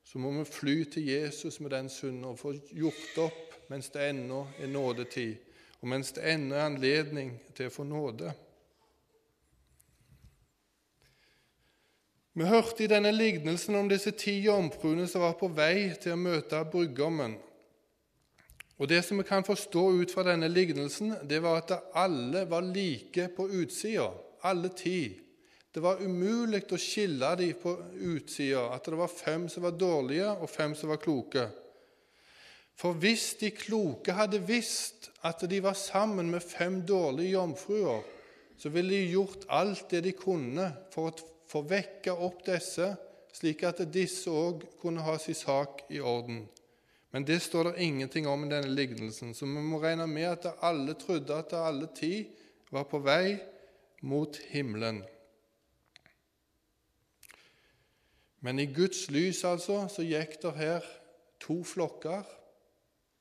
så 0.05 0.19
må 0.19 0.31
vi 0.31 0.45
fly 0.45 0.85
til 0.85 1.09
Jesus 1.09 1.61
med 1.61 1.71
den 1.71 1.89
synden 1.89 2.25
og 2.29 2.39
få 2.39 2.55
gjort 2.71 3.19
opp 3.19 3.55
mens 3.71 3.91
det 3.91 4.09
ennå 4.11 4.45
er 4.61 4.71
nådetid, 4.71 5.37
og 5.81 5.89
mens 5.89 6.13
det 6.13 6.27
ennå 6.35 6.55
er 6.55 6.69
anledning 6.69 7.33
til 7.57 7.71
å 7.71 7.75
få 7.75 7.87
nåde. 7.89 8.31
Vi 12.35 12.45
hørte 12.51 12.83
i 12.83 12.91
denne 12.91 13.13
lignelsen 13.15 13.77
om 13.79 13.87
disse 13.87 14.11
ti 14.19 14.41
jomfruene 14.43 15.07
som 15.07 15.23
var 15.23 15.37
på 15.39 15.47
vei 15.55 15.93
til 16.03 16.17
å 16.17 16.19
møte 16.19 16.65
brudgommen. 16.67 17.37
Og 18.75 18.89
Det 18.91 19.05
som 19.07 19.21
vi 19.21 19.27
kan 19.29 19.47
forstå 19.47 19.83
ut 20.01 20.11
fra 20.11 20.25
denne 20.27 20.49
lignelsen, 20.51 21.15
det 21.23 21.39
var 21.45 21.61
at 21.61 21.93
alle 21.95 22.43
var 22.51 22.67
like 22.67 23.29
på 23.37 23.47
utsida, 23.47 24.09
alle 24.43 24.73
ti. 24.75 25.15
Det 25.71 25.83
var 25.83 26.03
umulig 26.03 26.65
å 26.75 26.79
skille 26.79 27.29
dem 27.39 27.55
på 27.63 27.77
utsida, 28.03 28.65
at 28.75 28.91
det 28.91 28.99
var 28.99 29.15
fem 29.15 29.47
som 29.49 29.63
var 29.63 29.79
dårlige, 29.79 30.33
og 30.35 30.51
fem 30.51 30.75
som 30.75 30.91
var 30.91 30.99
kloke. 31.03 31.47
For 32.75 32.99
hvis 32.99 33.37
de 33.39 33.53
kloke 33.55 34.11
hadde 34.13 34.43
visst 34.43 35.13
at 35.23 35.47
de 35.47 35.63
var 35.63 35.79
sammen 35.79 36.35
med 36.35 36.43
fem 36.43 36.81
dårlige 36.83 37.37
jomfruer, 37.37 38.03
så 38.59 38.75
ville 38.75 38.91
de 38.91 39.15
gjort 39.15 39.47
alt 39.49 39.87
det 39.91 40.03
de 40.03 40.13
kunne 40.19 40.67
for 40.91 41.11
å 41.13 41.34
få 41.49 41.63
vekke 41.69 42.13
opp 42.13 42.45
disse, 42.47 42.93
slik 43.35 43.65
at 43.67 43.83
disse 43.93 44.31
òg 44.31 44.63
kunne 44.81 45.05
ha 45.05 45.17
sin 45.19 45.37
sak 45.39 45.85
i 45.91 46.01
orden. 46.01 46.45
Men 47.15 47.27
det 47.27 47.41
står 47.43 47.71
det 47.71 47.83
ingenting 47.87 48.27
om 48.27 48.45
i 48.45 48.51
denne 48.51 48.75
lignelsen, 48.75 49.35
så 49.35 49.47
vi 49.47 49.63
må 49.63 49.79
regne 49.83 50.07
med 50.11 50.33
at 50.33 50.49
alle 50.67 50.97
trodde 50.99 51.37
at 51.37 51.53
alle 51.55 51.87
ti 51.95 52.25
var 52.75 52.89
på 52.91 52.99
vei 53.05 53.37
mot 54.03 54.39
himmelen. 54.51 55.05
Men 58.45 58.59
i 58.59 58.67
Guds 58.67 59.07
lys 59.15 59.45
altså, 59.49 59.87
så 59.89 60.05
gikk 60.05 60.41
det 60.43 60.53
her 60.59 60.89
to 61.41 61.63
flokker. 61.65 62.27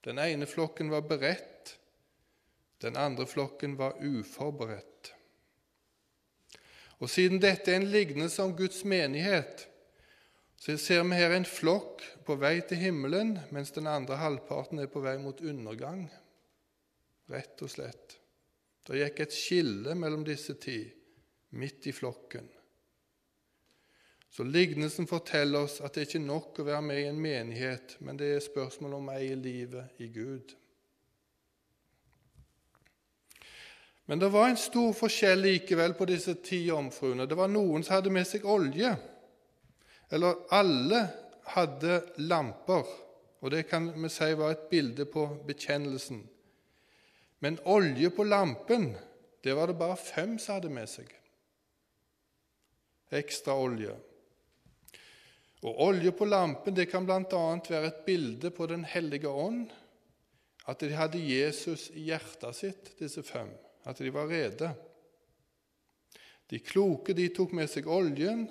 Den 0.03 0.19
ene 0.19 0.49
flokken 0.49 0.89
var 0.91 1.05
beredt, 1.07 1.77
den 2.83 2.97
andre 2.99 3.23
flokken 3.27 3.77
var 3.79 4.01
uforberedt. 4.03 5.12
Og 7.03 7.09
Siden 7.11 7.41
dette 7.43 7.67
er 7.67 7.81
en 7.81 7.91
lignelse 7.91 8.39
om 8.39 8.53
Guds 8.55 8.85
menighet, 8.87 9.65
så 10.55 10.77
ser 10.79 11.01
vi 11.03 11.17
her 11.19 11.33
en 11.35 11.43
flokk 11.43 11.99
på 12.23 12.37
vei 12.39 12.61
til 12.63 12.79
himmelen, 12.79 13.35
mens 13.51 13.73
den 13.75 13.89
andre 13.91 14.15
halvparten 14.21 14.79
er 14.79 14.87
på 14.87 15.01
vei 15.03 15.17
mot 15.19 15.41
undergang, 15.43 16.05
rett 17.27 17.59
og 17.65 17.73
slett. 17.73 18.15
Det 18.87 19.01
gikk 19.01 19.19
et 19.25 19.35
skille 19.35 19.95
mellom 19.99 20.23
disse 20.23 20.55
ti, 20.63 20.79
midt 21.59 21.91
i 21.91 21.95
flokken. 21.95 22.47
Så 24.31 24.47
Lignelsen 24.47 25.05
forteller 25.05 25.67
oss 25.67 25.81
at 25.83 25.93
det 25.93 26.07
ikke 26.07 26.21
er 26.21 26.25
nok 26.29 26.63
å 26.63 26.67
være 26.71 26.85
med 26.87 27.01
i 27.01 27.09
en 27.11 27.19
menighet, 27.21 27.97
men 27.99 28.17
det 28.17 28.31
er 28.31 28.47
spørsmål 28.47 28.95
om 29.01 29.11
å 29.11 29.17
eie 29.19 29.35
livet 29.35 29.99
i 30.01 30.07
Gud. 30.15 30.55
Men 34.05 34.19
det 34.19 34.29
var 34.29 34.49
en 34.49 34.59
stor 34.59 34.91
forskjell 34.97 35.45
likevel 35.45 35.93
på 35.95 36.07
disse 36.09 36.35
ti 36.43 36.65
jomfruene. 36.67 37.27
Det 37.27 37.37
var 37.39 37.51
noen 37.51 37.85
som 37.85 37.97
hadde 37.97 38.11
med 38.11 38.27
seg 38.27 38.43
olje. 38.49 38.91
Eller 40.11 40.43
alle 40.53 41.05
hadde 41.55 42.01
lamper, 42.19 42.87
og 43.43 43.51
det 43.51 43.65
kan 43.69 43.89
vi 43.95 44.11
si 44.11 44.29
var 44.39 44.53
et 44.53 44.69
bilde 44.71 45.07
på 45.09 45.25
bekjennelsen. 45.47 46.21
Men 47.43 47.59
olje 47.67 48.11
på 48.15 48.27
lampen, 48.27 48.91
det 49.43 49.55
var 49.55 49.67
det 49.67 49.79
bare 49.79 49.99
fem 49.99 50.37
som 50.39 50.57
hadde 50.57 50.71
med 50.71 50.91
seg. 50.91 51.09
Ekstra 53.13 53.55
olje. 53.59 53.95
Og 55.63 55.79
olje 55.87 56.11
på 56.15 56.27
lampen 56.27 56.75
det 56.75 56.89
kan 56.91 57.07
bl.a. 57.07 57.19
være 57.23 57.87
et 57.87 58.05
bilde 58.05 58.51
på 58.51 58.67
Den 58.67 58.83
hellige 58.83 59.29
ånd, 59.31 59.69
at 60.67 60.79
de 60.79 60.95
hadde 60.95 61.19
Jesus 61.19 61.89
i 61.91 62.09
hjertet 62.11 62.55
sitt, 62.55 62.97
disse 62.99 63.23
fem 63.23 63.51
at 63.85 63.99
de 63.99 64.13
var 64.13 64.27
rede. 64.31 64.73
De 66.49 66.59
kloke 66.59 67.13
de 67.13 67.29
tok 67.33 67.53
med 67.55 67.69
seg 67.71 67.87
oljen, 67.87 68.45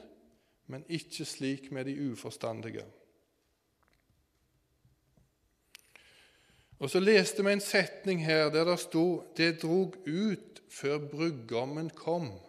men 0.67 0.85
ikke 0.89 1.27
slik 1.29 1.71
med 1.73 1.87
de 1.87 1.97
uforstandige. 2.11 2.85
Og 6.83 6.91
Så 6.91 6.99
leste 7.01 7.45
vi 7.45 7.53
en 7.53 7.61
setning 7.63 8.25
her 8.25 8.51
der 8.51 8.65
det 8.65 8.79
sto 8.81 9.23
'Det 9.37 9.63
drog 9.63 9.95
ut 10.07 10.63
før 10.69 10.99
brudgommen 10.99 11.91
kom'. 11.91 12.41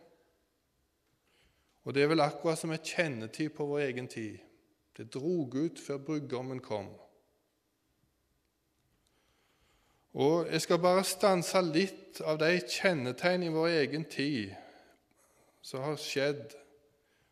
Og 1.83 1.93
Det 1.93 2.03
er 2.03 2.07
vel 2.07 2.19
akkurat 2.19 2.57
som 2.57 2.71
et 2.71 2.83
kjennetid 2.83 3.49
på 3.49 3.65
vår 3.65 3.79
egen 3.79 4.07
tid. 4.07 4.37
Det 4.97 5.13
drog 5.13 5.55
ut 5.55 5.79
før 5.79 5.97
brudgommen 5.97 6.59
kom. 6.59 6.89
Og 10.13 10.47
Jeg 10.51 10.61
skal 10.61 10.77
bare 10.79 11.03
stanse 11.03 11.61
litt 11.65 12.21
av 12.21 12.37
de 12.37 12.51
kjennetegn 12.61 13.47
i 13.47 13.53
vår 13.53 13.69
egen 13.79 14.03
tid 14.05 14.51
som 15.63 15.81
har 15.81 15.97
skjedd, 15.97 16.51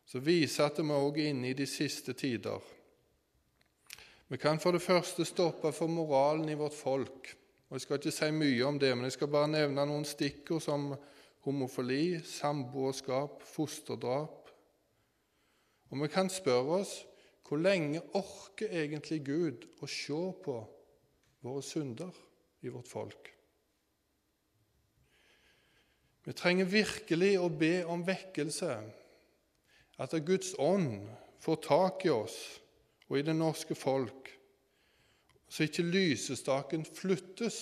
som 0.08 0.24
viser 0.26 0.66
at 0.66 0.80
vi 0.82 0.96
òg 0.96 1.20
er 1.20 1.30
inne 1.30 1.52
i 1.52 1.58
de 1.58 1.68
siste 1.70 2.16
tider. 2.18 2.58
Vi 4.32 4.40
kan 4.42 4.60
for 4.64 4.74
det 4.74 4.82
første 4.82 5.26
stoppe 5.28 5.70
for 5.76 5.92
moralen 5.92 6.50
i 6.50 6.58
vårt 6.58 6.74
folk. 6.74 7.30
Og 7.70 7.76
Jeg 7.76 7.82
skal 7.82 8.00
ikke 8.00 8.12
si 8.12 8.32
mye 8.32 8.66
om 8.66 8.80
det, 8.80 8.96
men 8.96 9.04
jeg 9.04 9.18
skal 9.20 9.32
bare 9.32 9.52
nevne 9.52 9.86
noen 9.86 10.08
stikkord 10.08 10.64
som 10.64 10.90
homofili, 11.46 12.20
samboerskap, 12.26 13.44
fosterdrap. 13.44 14.50
Og 15.92 16.02
vi 16.02 16.08
kan 16.08 16.30
spørre 16.30 16.82
oss 16.82 16.98
hvor 17.48 17.60
lenge 17.60 18.02
orker 18.16 18.72
egentlig 18.72 19.22
Gud 19.28 19.68
å 19.84 19.88
se 19.88 20.20
på 20.44 20.58
våre 21.44 21.64
synder 21.68 22.16
i 22.62 22.70
vårt 22.70 22.88
folk? 22.88 23.32
Vi 26.24 26.34
trenger 26.38 26.70
virkelig 26.70 27.34
å 27.42 27.50
be 27.50 27.82
om 27.90 28.04
vekkelse, 28.06 28.76
at 30.02 30.14
Guds 30.26 30.54
ånd 30.62 31.10
får 31.42 31.62
tak 31.66 32.06
i 32.06 32.14
oss 32.14 32.38
og 33.10 33.18
i 33.20 33.26
det 33.26 33.36
norske 33.36 33.76
folk, 33.76 34.30
så 35.52 35.66
ikke 35.66 35.84
lysestaken 35.84 36.86
flyttes. 36.86 37.58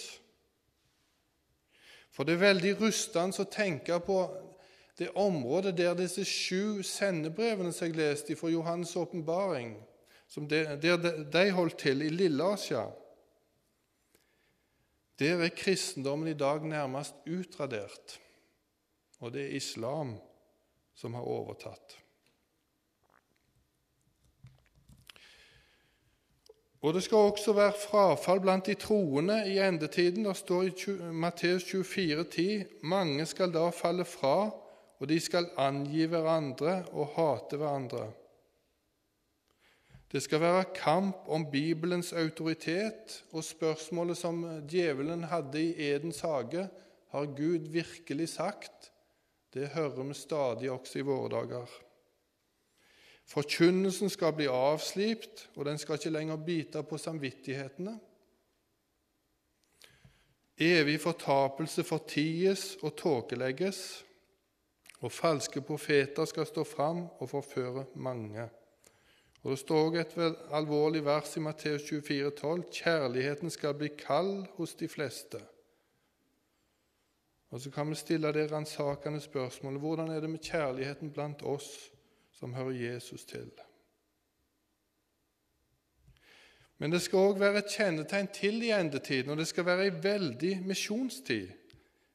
For 2.14 2.28
det 2.28 2.36
er 2.36 2.44
veldig 2.44 2.76
rustende 2.82 3.42
å 3.42 3.50
tenke 3.50 3.98
på 4.04 4.20
det 5.00 5.10
området 5.16 5.78
der 5.78 5.96
disse 5.96 6.26
sju 6.28 6.84
sendebrevene 6.84 7.72
som 7.74 7.88
jeg 7.88 7.98
leste 7.98 8.36
fra 8.36 8.52
Johannes' 8.52 8.98
åpenbaring, 9.00 9.78
der 10.52 10.76
de 11.32 11.46
holdt 11.56 11.80
til 11.80 12.04
i 12.04 12.12
Lille-Asia 12.12 12.90
Der 15.20 15.42
er 15.44 15.50
kristendommen 15.52 16.28
i 16.28 16.38
dag 16.38 16.64
nærmest 16.64 17.16
utradert, 17.28 18.20
og 19.20 19.34
det 19.34 19.42
er 19.46 19.58
islam 19.58 20.16
som 20.96 21.14
har 21.14 21.28
overtatt. 21.28 21.98
Og 26.80 26.94
det 26.96 27.04
skal 27.04 27.18
også 27.18 27.54
være 27.54 27.76
frafall 27.76 28.40
blant 28.40 28.70
de 28.72 28.78
troende 28.80 29.42
i 29.52 29.58
endetiden. 29.60 30.24
Det 30.26 30.38
står 30.38 30.64
i 30.64 30.96
Matteus 31.12 31.64
24, 31.68 32.24
10, 32.24 32.64
Mange 32.84 33.26
skal 33.26 33.52
da 33.52 33.68
falle 33.76 34.06
fra, 34.08 34.52
og 35.00 35.10
de 35.10 35.20
skal 35.20 35.52
angi 35.60 36.08
hverandre 36.08 36.86
og 36.92 37.12
hate 37.18 37.60
hverandre. 37.60 38.08
Det 40.12 40.24
skal 40.26 40.42
være 40.42 40.72
kamp 40.74 41.28
om 41.28 41.52
Bibelens 41.52 42.14
autoritet, 42.14 43.24
og 43.32 43.44
spørsmålet 43.44 44.18
som 44.18 44.42
djevelen 44.66 45.24
hadde 45.30 45.62
i 45.62 45.92
Edens 45.92 46.22
hage, 46.26 46.70
har 47.10 47.26
Gud 47.26 47.70
virkelig 47.70 48.30
sagt? 48.30 48.92
Det 49.54 49.68
hører 49.68 50.04
vi 50.04 50.14
stadig 50.14 50.72
også 50.72 51.00
i 51.00 51.06
våre 51.06 51.30
dager. 51.30 51.70
Forkynnelsen 53.30 54.10
skal 54.10 54.34
bli 54.34 54.48
avslipt, 54.50 55.50
og 55.56 55.66
den 55.66 55.78
skal 55.78 56.00
ikke 56.00 56.10
lenger 56.10 56.38
bite 56.46 56.84
på 56.84 56.98
samvittighetene. 56.98 58.00
Evig 60.58 60.98
fortapelse 61.02 61.84
forties 61.84 62.78
og 62.82 62.96
tåkelegges, 62.98 64.06
og 65.00 65.12
falske 65.12 65.62
profeter 65.62 66.26
skal 66.26 66.46
stå 66.50 66.64
fram 66.64 67.06
og 67.20 67.30
forføre 67.30 67.86
mange. 67.96 68.50
Og 69.44 69.52
Det 69.52 69.60
står 69.60 69.86
også 69.86 70.22
et 70.22 70.36
alvorlig 70.52 71.06
vers 71.06 71.38
i 71.38 71.40
Matteus 71.40 71.82
24, 71.90 72.32
12. 72.32 72.64
Kjærligheten 72.72 73.50
skal 73.50 73.74
bli 73.74 73.88
kald 73.88 74.46
hos 74.56 74.76
de 74.76 74.88
fleste. 74.88 75.40
Og 77.50 77.62
Så 77.62 77.72
kan 77.72 77.90
vi 77.90 77.96
stille 77.96 78.34
det 78.34 78.52
ransakende 78.52 79.22
spørsmålet 79.22 79.80
hvordan 79.80 80.10
er 80.10 80.20
det 80.20 80.30
med 80.30 80.40
kjærligheten 80.40 81.12
blant 81.12 81.44
oss 81.44 81.92
som 82.32 82.54
hører 82.54 82.72
Jesus 82.72 83.26
til. 83.26 83.52
Men 86.78 86.92
det 86.92 87.02
skal 87.02 87.20
òg 87.20 87.40
være 87.40 87.60
et 87.60 87.74
kjennetegn 87.74 88.28
til 88.34 88.62
i 88.64 88.72
endetiden, 88.72 89.32
og 89.32 89.38
det 89.38 89.48
skal 89.48 89.66
være 89.66 89.90
ei 89.90 89.96
veldig 90.04 90.62
misjonstid. 90.64 91.50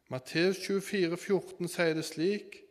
Matteus 0.08 0.62
24, 0.66 1.16
14 1.16 1.68
sier 1.68 1.94
det 1.94 2.04
slik.: 2.04 2.63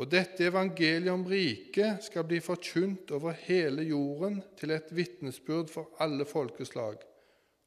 Og 0.00 0.08
dette 0.08 0.46
evangeliet 0.48 1.12
om 1.12 1.24
riket 1.28 2.04
skal 2.06 2.24
bli 2.24 2.38
forkynt 2.40 3.10
over 3.12 3.34
hele 3.44 3.84
jorden 3.84 4.38
til 4.56 4.72
et 4.72 4.88
vitnesbyrd 4.96 5.68
for 5.68 5.90
alle 6.00 6.24
folkeslag, 6.24 6.96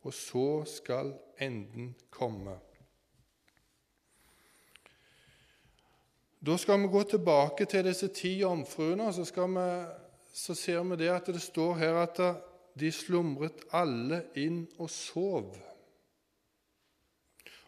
og 0.02 0.14
så 0.14 0.64
skal 0.70 1.14
enden 1.42 1.94
komme. 2.10 2.58
Da 6.46 6.58
skal 6.58 6.82
vi 6.82 6.90
gå 6.94 7.04
tilbake 7.10 7.66
til 7.66 7.86
disse 7.86 8.08
ti 8.14 8.40
jomfruene, 8.40 9.12
så, 9.14 9.26
så 10.34 10.56
ser 10.58 10.84
vi 10.84 10.98
det 11.02 11.10
at 11.14 11.30
det 11.34 11.42
står 11.42 11.74
her 11.82 12.02
at 12.02 12.22
de 12.80 12.92
slumret 12.92 13.64
alle 13.74 14.24
inn 14.36 14.66
og 14.78 14.90
sov. 14.90 15.54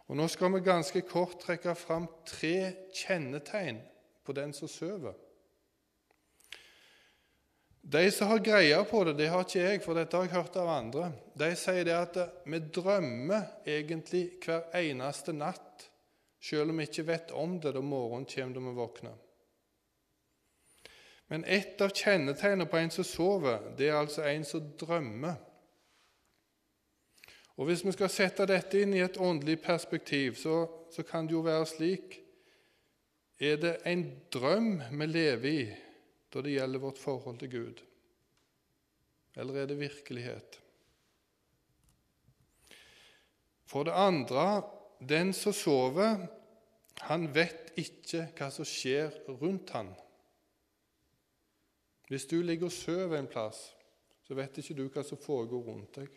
Og 0.07 0.17
Nå 0.17 0.27
skal 0.31 0.53
vi 0.53 0.65
ganske 0.65 1.01
kort 1.01 1.39
trekke 1.45 1.75
fram 1.75 2.07
tre 2.25 2.89
kjennetegn 2.95 3.81
på 4.27 4.35
den 4.35 4.51
som 4.53 4.67
sover. 4.67 5.15
De 7.87 8.11
som 8.11 8.27
har 8.27 8.43
greia 8.43 8.81
på 8.83 9.03
det, 9.07 9.13
det 9.15 9.29
har 9.31 9.45
ikke 9.45 9.61
jeg, 9.63 9.79
for 9.79 9.95
dette 9.95 10.17
har 10.19 10.25
jeg 10.27 10.35
hørt 10.35 10.57
av 10.59 10.71
andre. 10.73 11.05
De 11.39 11.47
sier 11.55 11.85
det 11.87 11.95
at 11.95 12.17
vi 12.43 12.59
drømmer 12.59 13.45
egentlig 13.63 14.25
hver 14.43 14.67
eneste 14.75 15.31
natt 15.31 15.87
selv 16.43 16.73
om 16.73 16.81
vi 16.81 16.87
ikke 16.89 17.07
vet 17.07 17.31
om 17.31 17.55
det 17.63 17.71
da 17.75 17.81
morgenen 17.81 18.27
kommer 18.27 18.59
da 18.59 18.65
vi 18.65 18.75
våkner. 18.75 19.15
Men 21.31 21.43
et 21.47 21.79
av 21.83 21.95
kjennetegnene 21.95 22.67
på 22.67 22.79
en 22.79 22.91
som 22.91 23.07
sover, 23.07 23.71
det 23.79 23.89
er 23.89 23.99
altså 23.99 24.27
en 24.27 24.45
som 24.47 24.67
drømmer. 24.79 25.39
Og 27.57 27.65
Hvis 27.65 27.85
vi 27.85 27.95
skal 27.95 28.11
sette 28.11 28.45
dette 28.47 28.83
inn 28.83 28.93
i 28.93 29.01
et 29.01 29.17
åndelig 29.17 29.61
perspektiv, 29.63 30.35
så, 30.35 30.67
så 30.91 31.03
kan 31.03 31.27
det 31.27 31.33
jo 31.33 31.47
være 31.47 31.65
slik 31.65 32.19
Er 33.37 33.59
det 33.61 33.75
en 33.85 34.07
drøm 34.33 34.79
vi 34.97 35.05
lever 35.05 35.51
i 35.51 35.65
da 36.33 36.41
det 36.41 36.55
gjelder 36.55 36.81
vårt 36.81 36.97
forhold 37.01 37.37
til 37.39 37.51
Gud? 37.51 37.83
Eller 39.37 39.61
er 39.61 39.69
det 39.69 39.79
virkelighet? 39.79 40.57
For 43.67 43.85
det 43.85 43.93
andre 43.93 44.63
den 44.99 45.33
som 45.33 45.53
sover, 45.53 46.25
han 47.05 47.27
vet 47.35 47.73
ikke 47.77 48.25
hva 48.37 48.49
som 48.53 48.65
skjer 48.65 49.13
rundt 49.27 49.69
han. 49.75 49.91
Hvis 52.07 52.25
du 52.25 52.39
ligger 52.41 52.71
og 52.71 52.73
sover 52.73 53.19
en 53.19 53.29
plass, 53.29 53.67
så 54.25 54.35
vet 54.35 54.57
ikke 54.57 54.77
du 54.77 54.87
hva 54.89 55.03
som 55.05 55.19
foregår 55.21 55.67
rundt 55.67 55.99
deg. 55.99 56.09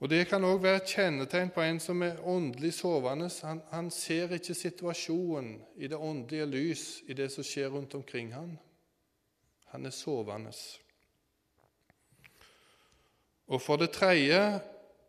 Og 0.00 0.10
Det 0.10 0.26
kan 0.28 0.44
òg 0.44 0.58
være 0.62 0.82
et 0.82 0.90
kjennetegn 0.92 1.50
på 1.54 1.62
en 1.64 1.78
som 1.80 2.02
er 2.04 2.20
åndelig 2.20 2.74
sovende. 2.76 3.30
Han, 3.42 3.62
han, 3.70 3.90
ser 3.90 4.34
ikke 4.36 4.54
situasjonen 4.54 5.54
i 5.76 5.88
det 5.88 5.96
åndelige 5.96 6.46
lys 6.46 6.84
i 7.08 7.16
det 7.16 7.30
som 7.32 7.44
skjer 7.44 7.70
rundt 7.72 7.94
omkring 7.94 8.34
han. 8.34 8.58
Han 9.72 9.86
er 9.86 9.90
sovende. 9.90 10.52
Og 13.46 13.62
for 13.62 13.80
det 13.80 13.90
tredje 13.96 14.60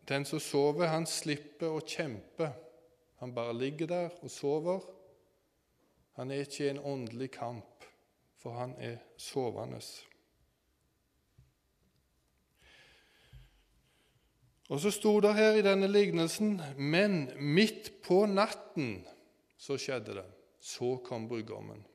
den 0.08 0.26
som 0.26 0.40
sover, 0.40 0.88
han 0.88 1.06
slipper 1.06 1.74
å 1.74 1.84
kjempe. 1.84 2.48
Han 3.20 3.34
bare 3.36 3.58
ligger 3.58 3.90
der 3.92 4.14
og 4.22 4.32
sover. 4.32 4.86
Han 6.16 6.32
er 6.32 6.46
ikke 6.46 6.64
i 6.64 6.70
en 6.72 6.80
åndelig 6.80 7.32
kamp, 7.36 7.84
for 8.40 8.56
han 8.56 8.76
er 8.80 9.02
sovende. 9.20 9.82
Og 14.68 14.82
så 14.84 14.92
sto 14.92 15.14
det 15.24 15.34
her 15.38 15.56
i 15.56 15.64
denne 15.64 15.88
lignelsen 15.88 16.58
Men 16.76 17.30
midt 17.40 17.92
på 18.04 18.26
natten 18.28 19.00
så 19.58 19.78
skjedde 19.80 20.20
det. 20.20 20.28
Så 20.60 20.98
kom 21.06 21.30
brudgommen. 21.30 21.86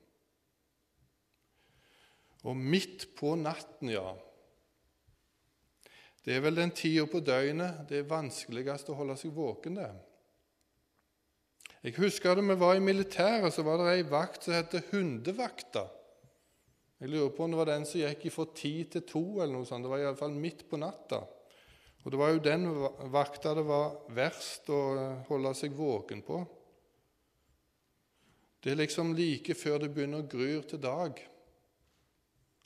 Og 2.43 2.57
midt 2.57 3.07
på 3.15 3.35
natten, 3.39 3.93
ja, 3.93 4.15
det 6.23 6.37
er 6.37 6.43
vel 6.43 6.55
den 6.55 6.71
tida 6.71 7.03
på 7.09 7.19
døgnet 7.19 7.83
det 7.89 7.99
er 7.99 8.07
vanskeligst 8.07 8.91
å 8.91 8.95
holde 8.95 9.15
seg 9.19 9.33
våken. 9.35 9.75
det. 9.75 9.91
Jeg 11.83 11.97
husker 11.97 12.35
da 12.35 12.45
vi 12.47 12.55
var 12.55 12.77
i 12.79 12.83
militæret, 12.83 13.51
så 13.53 13.63
var 13.63 13.81
det 13.81 13.91
ei 13.91 14.05
vakt 14.07 14.45
som 14.45 14.55
het 14.55 14.77
hundevakta. 14.91 15.89
Jeg 17.03 17.11
lurer 17.11 17.33
på 17.35 17.43
om 17.43 17.51
det 17.51 17.59
var 17.59 17.71
den 17.73 17.85
som 17.85 17.99
gikk 17.99 18.29
fra 18.31 18.45
ti 18.55 18.85
til 18.87 19.03
to, 19.03 19.23
eller 19.41 19.57
noe 19.57 19.67
sånt. 19.67 19.83
Det 19.83 19.91
var 19.91 19.99
iallfall 19.99 20.31
midt 20.31 20.63
på 20.69 20.79
natta. 20.79 21.25
Og 22.03 22.11
det 22.11 22.19
var 22.19 22.33
jo 22.33 22.43
den 22.43 22.65
vakta 23.13 23.53
det 23.55 23.63
var 23.67 23.95
verst 24.11 24.67
å 24.73 24.79
holde 25.29 25.53
seg 25.55 25.75
våken 25.77 26.23
på. 26.25 26.41
Det 28.63 28.71
er 28.71 28.79
liksom 28.79 29.13
like 29.15 29.55
før 29.55 29.83
det 29.83 29.91
begynner 29.95 30.23
å 30.23 30.27
gryr 30.27 30.65
til 30.67 30.81
dag. 30.83 31.19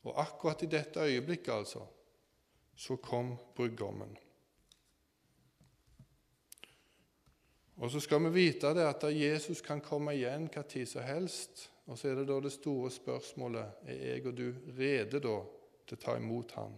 Og 0.05 0.21
akkurat 0.21 0.61
i 0.63 0.69
dette 0.71 1.05
øyeblikket, 1.05 1.53
altså, 1.53 1.83
så 2.77 2.97
kom 3.01 3.35
brudgommen. 3.57 4.13
Og 7.77 7.91
så 7.93 8.01
skal 8.01 8.23
vi 8.25 8.33
vite 8.33 8.73
det 8.73 8.85
at 8.89 9.03
Jesus 9.13 9.61
kan 9.61 9.81
komme 9.85 10.15
igjen 10.17 10.47
hva 10.53 10.63
tid 10.65 10.89
som 10.89 11.05
helst. 11.05 11.67
Og 11.87 11.97
så 11.97 12.09
er 12.09 12.19
det 12.19 12.29
da 12.29 12.39
det 12.41 12.53
store 12.55 12.89
spørsmålet 12.91 13.85
er 13.85 14.01
jeg 14.01 14.25
og 14.25 14.37
du 14.37 14.47
rede 14.77 15.21
da 15.21 15.35
til 15.87 15.97
å 15.97 16.01
ta 16.01 16.17
imot 16.17 16.57
ham. 16.57 16.73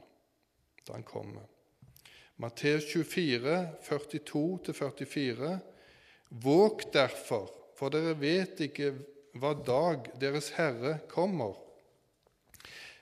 da 0.87 0.93
han 0.93 1.03
kommer. 1.03 1.58
Matteus 2.39 2.85
24, 2.93 3.67
42-44. 3.83 5.57
Våg 6.29 6.83
derfor, 6.93 7.49
for 7.75 7.91
dere 7.91 8.13
vet 8.15 8.61
ikke 8.63 8.93
hva 9.35 9.51
dag 9.59 10.07
Deres 10.21 10.53
Herre 10.55 11.01
kommer. 11.11 11.57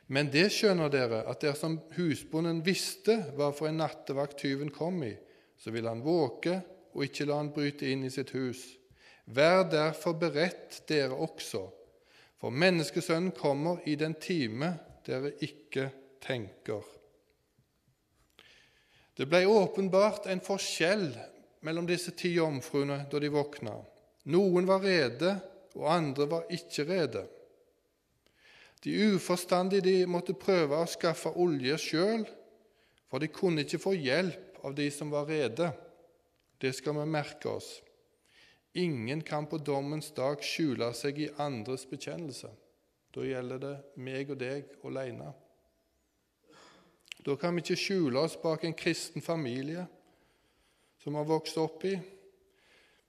Men 0.10 0.32
det 0.34 0.48
skjønner 0.56 0.90
dere, 0.90 1.22
at 1.30 1.46
dersom 1.46 1.78
husbonden 2.00 2.64
visste 2.66 3.20
hva 3.38 3.52
for 3.54 3.70
en 3.70 3.78
nattevakt 3.84 4.40
tyven 4.42 4.74
kom 4.74 5.04
i, 5.06 5.14
så 5.60 5.70
ville 5.76 5.94
han 5.94 6.02
våke 6.02 6.58
og 6.96 7.06
ikke 7.06 7.30
la 7.30 7.38
han 7.38 7.54
bryte 7.54 7.86
inn 7.92 8.08
i 8.08 8.14
sitt 8.14 8.34
hus. 8.34 8.64
Vær 9.30 9.68
derfor 9.70 10.18
beredt, 10.18 10.82
dere 10.90 11.14
også, 11.14 11.68
for 12.42 12.50
menneskesønnen 12.50 13.38
kommer 13.38 13.86
i 13.86 13.94
den 14.00 14.18
time 14.18 14.74
dere 15.06 15.36
ikke 15.46 15.92
tenker. 16.26 16.97
Det 19.18 19.26
ble 19.26 19.48
åpenbart 19.50 20.28
en 20.30 20.44
forskjell 20.46 21.10
mellom 21.66 21.88
disse 21.90 22.14
ti 22.14 22.36
jomfruene 22.36 23.00
da 23.10 23.20
de 23.20 23.32
våkna. 23.34 23.74
Noen 24.30 24.68
var 24.70 24.84
rede, 24.86 25.32
og 25.78 25.88
andre 25.90 26.28
var 26.30 26.52
ikke 26.54 26.86
rede. 26.86 27.24
De 28.86 28.94
uforstandige 29.16 29.82
de 29.82 29.96
måtte 30.10 30.38
prøve 30.38 30.78
å 30.78 30.90
skaffe 30.90 31.32
olje 31.34 31.80
sjøl, 31.82 32.28
for 33.10 33.24
de 33.24 33.32
kunne 33.34 33.64
ikke 33.66 33.82
få 33.82 33.96
hjelp 33.98 34.62
av 34.68 34.76
de 34.78 34.86
som 34.94 35.10
var 35.14 35.26
rede. 35.30 35.72
Det 36.62 36.76
skal 36.78 37.00
vi 37.00 37.10
merke 37.10 37.50
oss. 37.50 37.72
Ingen 38.78 39.24
kan 39.26 39.48
på 39.50 39.58
dommens 39.58 40.12
dag 40.14 40.44
skjule 40.46 40.92
seg 40.94 41.24
i 41.24 41.32
andres 41.42 41.88
bekjennelse. 41.90 42.52
Da 43.14 43.26
gjelder 43.26 43.62
det 43.64 43.76
meg 43.98 44.30
og 44.30 44.38
deg 44.44 44.70
alene. 44.86 45.32
Da 47.28 47.36
kan 47.36 47.56
vi 47.56 47.60
ikke 47.60 47.76
skjule 47.76 48.22
oss 48.24 48.38
bak 48.40 48.62
en 48.64 48.76
kristen 48.78 49.22
familie 49.22 49.82
som 51.04 51.18
har 51.20 51.26
vokst 51.28 51.58
opp 51.60 51.84
i. 51.84 51.98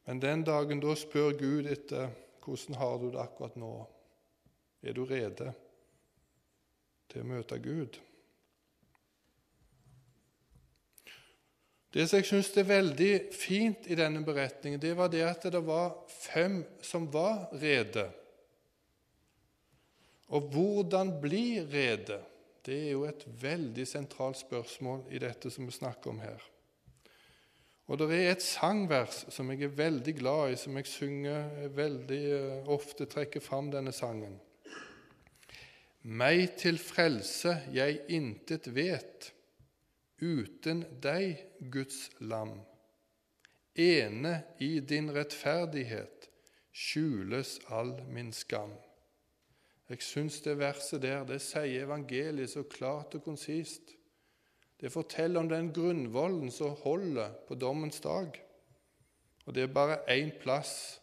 Men 0.08 0.18
den 0.18 0.40
dagen 0.42 0.80
da 0.82 0.96
spør 0.98 1.36
Gud 1.38 1.68
etter 1.70 2.08
hvordan 2.42 2.78
har 2.80 2.96
du 2.98 3.10
det 3.12 3.20
akkurat 3.22 3.54
nå. 3.60 3.70
Er 4.82 4.96
du 4.96 5.04
rede 5.06 5.52
til 7.12 7.22
å 7.22 7.28
møte 7.28 7.58
Gud? 7.62 7.98
Det 11.94 12.08
som 12.08 12.18
jeg 12.18 12.26
syns 12.28 12.50
er 12.58 12.66
veldig 12.68 13.12
fint 13.32 13.86
i 13.86 13.96
denne 13.98 14.24
beretningen, 14.26 14.80
det 14.82 14.96
var 14.98 15.12
det 15.12 15.22
at 15.28 15.46
det 15.52 15.62
var 15.62 15.94
fem 16.10 16.58
som 16.82 17.06
var 17.12 17.46
rede. 17.54 18.08
Og 20.34 20.50
hvordan 20.52 21.14
bli 21.22 21.62
rede? 21.62 22.18
Det 22.68 22.76
er 22.76 22.90
jo 22.92 23.06
et 23.08 23.22
veldig 23.40 23.84
sentralt 23.88 24.36
spørsmål 24.42 25.06
i 25.16 25.18
dette 25.22 25.48
som 25.48 25.64
vi 25.64 25.72
snakker 25.72 26.10
om 26.12 26.18
her. 26.20 26.42
Og 27.88 27.96
det 28.02 28.08
er 28.12 28.34
et 28.34 28.44
sangvers 28.44 29.22
som 29.32 29.48
jeg 29.48 29.64
er 29.64 29.78
veldig 29.78 30.12
glad 30.18 30.52
i, 30.52 30.58
som 30.60 30.76
jeg 30.76 30.90
synger 30.90 31.70
veldig 31.72 32.18
eh, 32.36 32.68
ofte 32.68 33.06
trekker 33.08 33.40
fram 33.40 33.70
denne 33.72 33.94
sangen. 33.96 34.34
Meg 36.04 36.58
til 36.60 36.76
frelse 36.80 37.54
jeg 37.72 38.02
intet 38.12 38.68
vet, 38.76 39.30
uten 40.20 40.84
deg, 41.00 41.40
Guds 41.72 42.10
lam. 42.20 42.58
Ene 43.80 44.42
i 44.60 44.74
din 44.84 45.08
rettferdighet 45.16 46.28
skjules 46.76 47.56
all 47.72 47.96
min 48.12 48.34
skam. 48.36 48.76
Jeg 49.88 50.02
syns 50.04 50.42
det 50.44 50.58
verset 50.60 51.00
der 51.02 51.22
det 51.24 51.38
sier 51.40 51.86
evangeliet 51.86 52.52
så 52.52 52.62
klart 52.68 53.14
og 53.16 53.22
konsist. 53.24 53.94
Det 54.80 54.92
forteller 54.92 55.40
om 55.40 55.48
den 55.48 55.72
grunnvollen 55.72 56.50
som 56.52 56.76
holder 56.82 57.32
på 57.48 57.54
dommens 57.54 58.00
dag. 58.00 58.36
Og 59.46 59.54
det 59.54 59.62
er 59.62 59.72
bare 59.72 60.02
én 60.12 60.30
plass. 60.42 61.00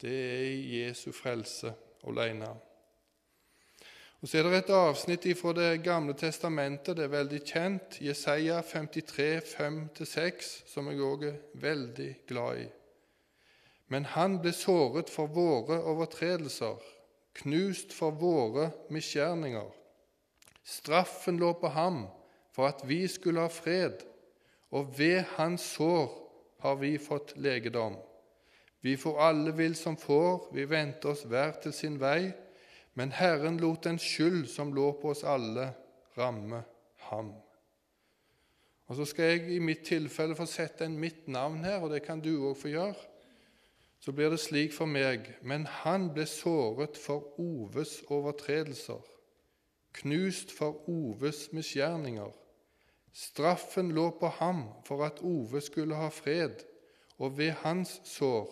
Det 0.00 0.14
er 0.14 0.46
i 0.48 0.80
Jesu 0.80 1.12
frelse 1.12 1.74
alene. 2.06 2.48
Og 4.20 4.28
Så 4.28 4.38
er 4.38 4.42
det 4.42 4.58
et 4.58 4.70
avsnitt 4.70 5.26
fra 5.38 5.52
Det 5.52 5.82
gamle 5.84 6.14
testamentet, 6.14 6.96
det 6.96 7.04
er 7.04 7.08
veldig 7.08 7.44
kjent, 7.44 8.00
Jesaja 8.00 8.62
53, 8.62 9.40
5-6, 9.54 10.62
som 10.66 10.88
jeg 10.88 11.00
òg 11.00 11.24
er 11.24 11.36
veldig 11.54 12.16
glad 12.26 12.58
i. 12.58 12.68
Men 13.88 14.04
han 14.04 14.40
ble 14.40 14.52
såret 14.52 15.10
for 15.10 15.26
våre 15.26 15.78
overtredelser 15.82 16.97
knust 17.38 17.94
for 17.94 18.14
våre 18.18 18.70
misgjerninger. 18.92 19.68
Straffen 20.64 21.38
lå 21.40 21.52
på 21.60 21.70
ham 21.72 22.04
for 22.52 22.68
at 22.68 22.82
vi 22.88 23.04
skulle 23.08 23.44
ha 23.46 23.52
fred, 23.52 24.02
og 24.74 24.92
ved 24.98 25.22
hans 25.36 25.64
sår 25.76 26.10
har 26.64 26.76
vi 26.80 26.96
fått 26.98 27.36
legedom. 27.38 27.96
Vi 28.80 28.96
får 28.96 29.20
alle 29.22 29.52
vill 29.56 29.76
som 29.76 29.96
får, 29.96 30.50
vi 30.54 30.66
venter 30.68 31.14
oss 31.14 31.24
hver 31.26 31.56
til 31.62 31.72
sin 31.74 31.98
vei, 32.00 32.30
men 32.98 33.14
Herren 33.14 33.60
lot 33.62 33.86
den 33.86 33.98
skyld 34.02 34.48
som 34.50 34.74
lå 34.74 34.90
på 35.00 35.12
oss 35.14 35.24
alle, 35.26 35.70
ramme 36.18 36.64
ham. 37.10 37.32
Og 38.88 38.96
Så 38.96 39.04
skal 39.04 39.24
jeg 39.24 39.50
i 39.54 39.58
mitt 39.62 39.84
tilfelle 39.86 40.34
få 40.34 40.46
sette 40.46 40.84
en 40.84 40.98
mitt 40.98 41.28
navn 41.28 41.64
her, 41.64 41.78
og 41.82 41.90
det 41.92 42.02
kan 42.02 42.20
du 42.20 42.32
òg 42.48 42.56
få 42.58 42.72
gjøre 42.72 43.17
så 43.98 44.12
blir 44.12 44.30
det 44.30 44.40
slik 44.40 44.72
for 44.72 44.86
meg, 44.86 45.26
men 45.42 45.66
han 45.82 46.10
ble 46.14 46.26
såret 46.26 46.98
for 46.98 47.40
Oves 47.40 47.98
overtredelser, 48.06 49.02
knust 49.98 50.52
for 50.54 50.88
Oves 50.90 51.48
misgjerninger. 51.52 52.30
Straffen 53.12 53.90
lå 53.96 54.10
på 54.20 54.30
ham 54.38 54.68
for 54.86 55.02
at 55.06 55.22
Ove 55.26 55.60
skulle 55.64 55.98
ha 55.98 56.08
fred, 56.14 56.62
og 57.18 57.38
ved 57.38 57.56
hans 57.64 57.98
sår 58.06 58.46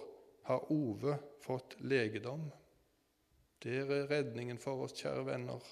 har 0.48 0.72
Ove 0.72 1.18
fått 1.44 1.76
legedom. 1.78 2.48
Det 3.62 3.78
er 3.84 4.10
redningen 4.10 4.58
for 4.58 4.82
oss, 4.84 4.96
kjære 4.98 5.26
venner. 5.26 5.62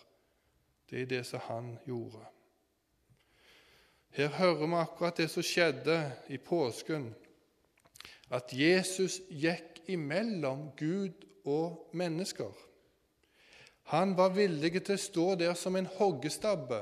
Det 0.91 1.03
er 1.03 1.11
det 1.11 1.25
som 1.27 1.43
han 1.49 1.75
gjorde. 1.87 2.23
Her 4.15 4.29
hører 4.29 4.67
vi 4.67 4.79
akkurat 4.79 5.17
det 5.19 5.27
som 5.31 5.43
skjedde 5.43 5.99
i 6.31 6.39
påsken 6.39 7.09
at 8.31 8.53
Jesus 8.53 9.21
gikk 9.29 9.83
imellom 9.91 10.71
Gud 10.79 11.27
og 11.45 11.91
mennesker. 11.93 12.53
Han 13.93 14.17
var 14.17 14.33
villig 14.33 14.79
til 14.81 14.97
å 14.97 15.01
stå 15.01 15.27
der 15.41 15.55
som 15.59 15.77
en 15.77 15.89
hoggestabbe 15.99 16.81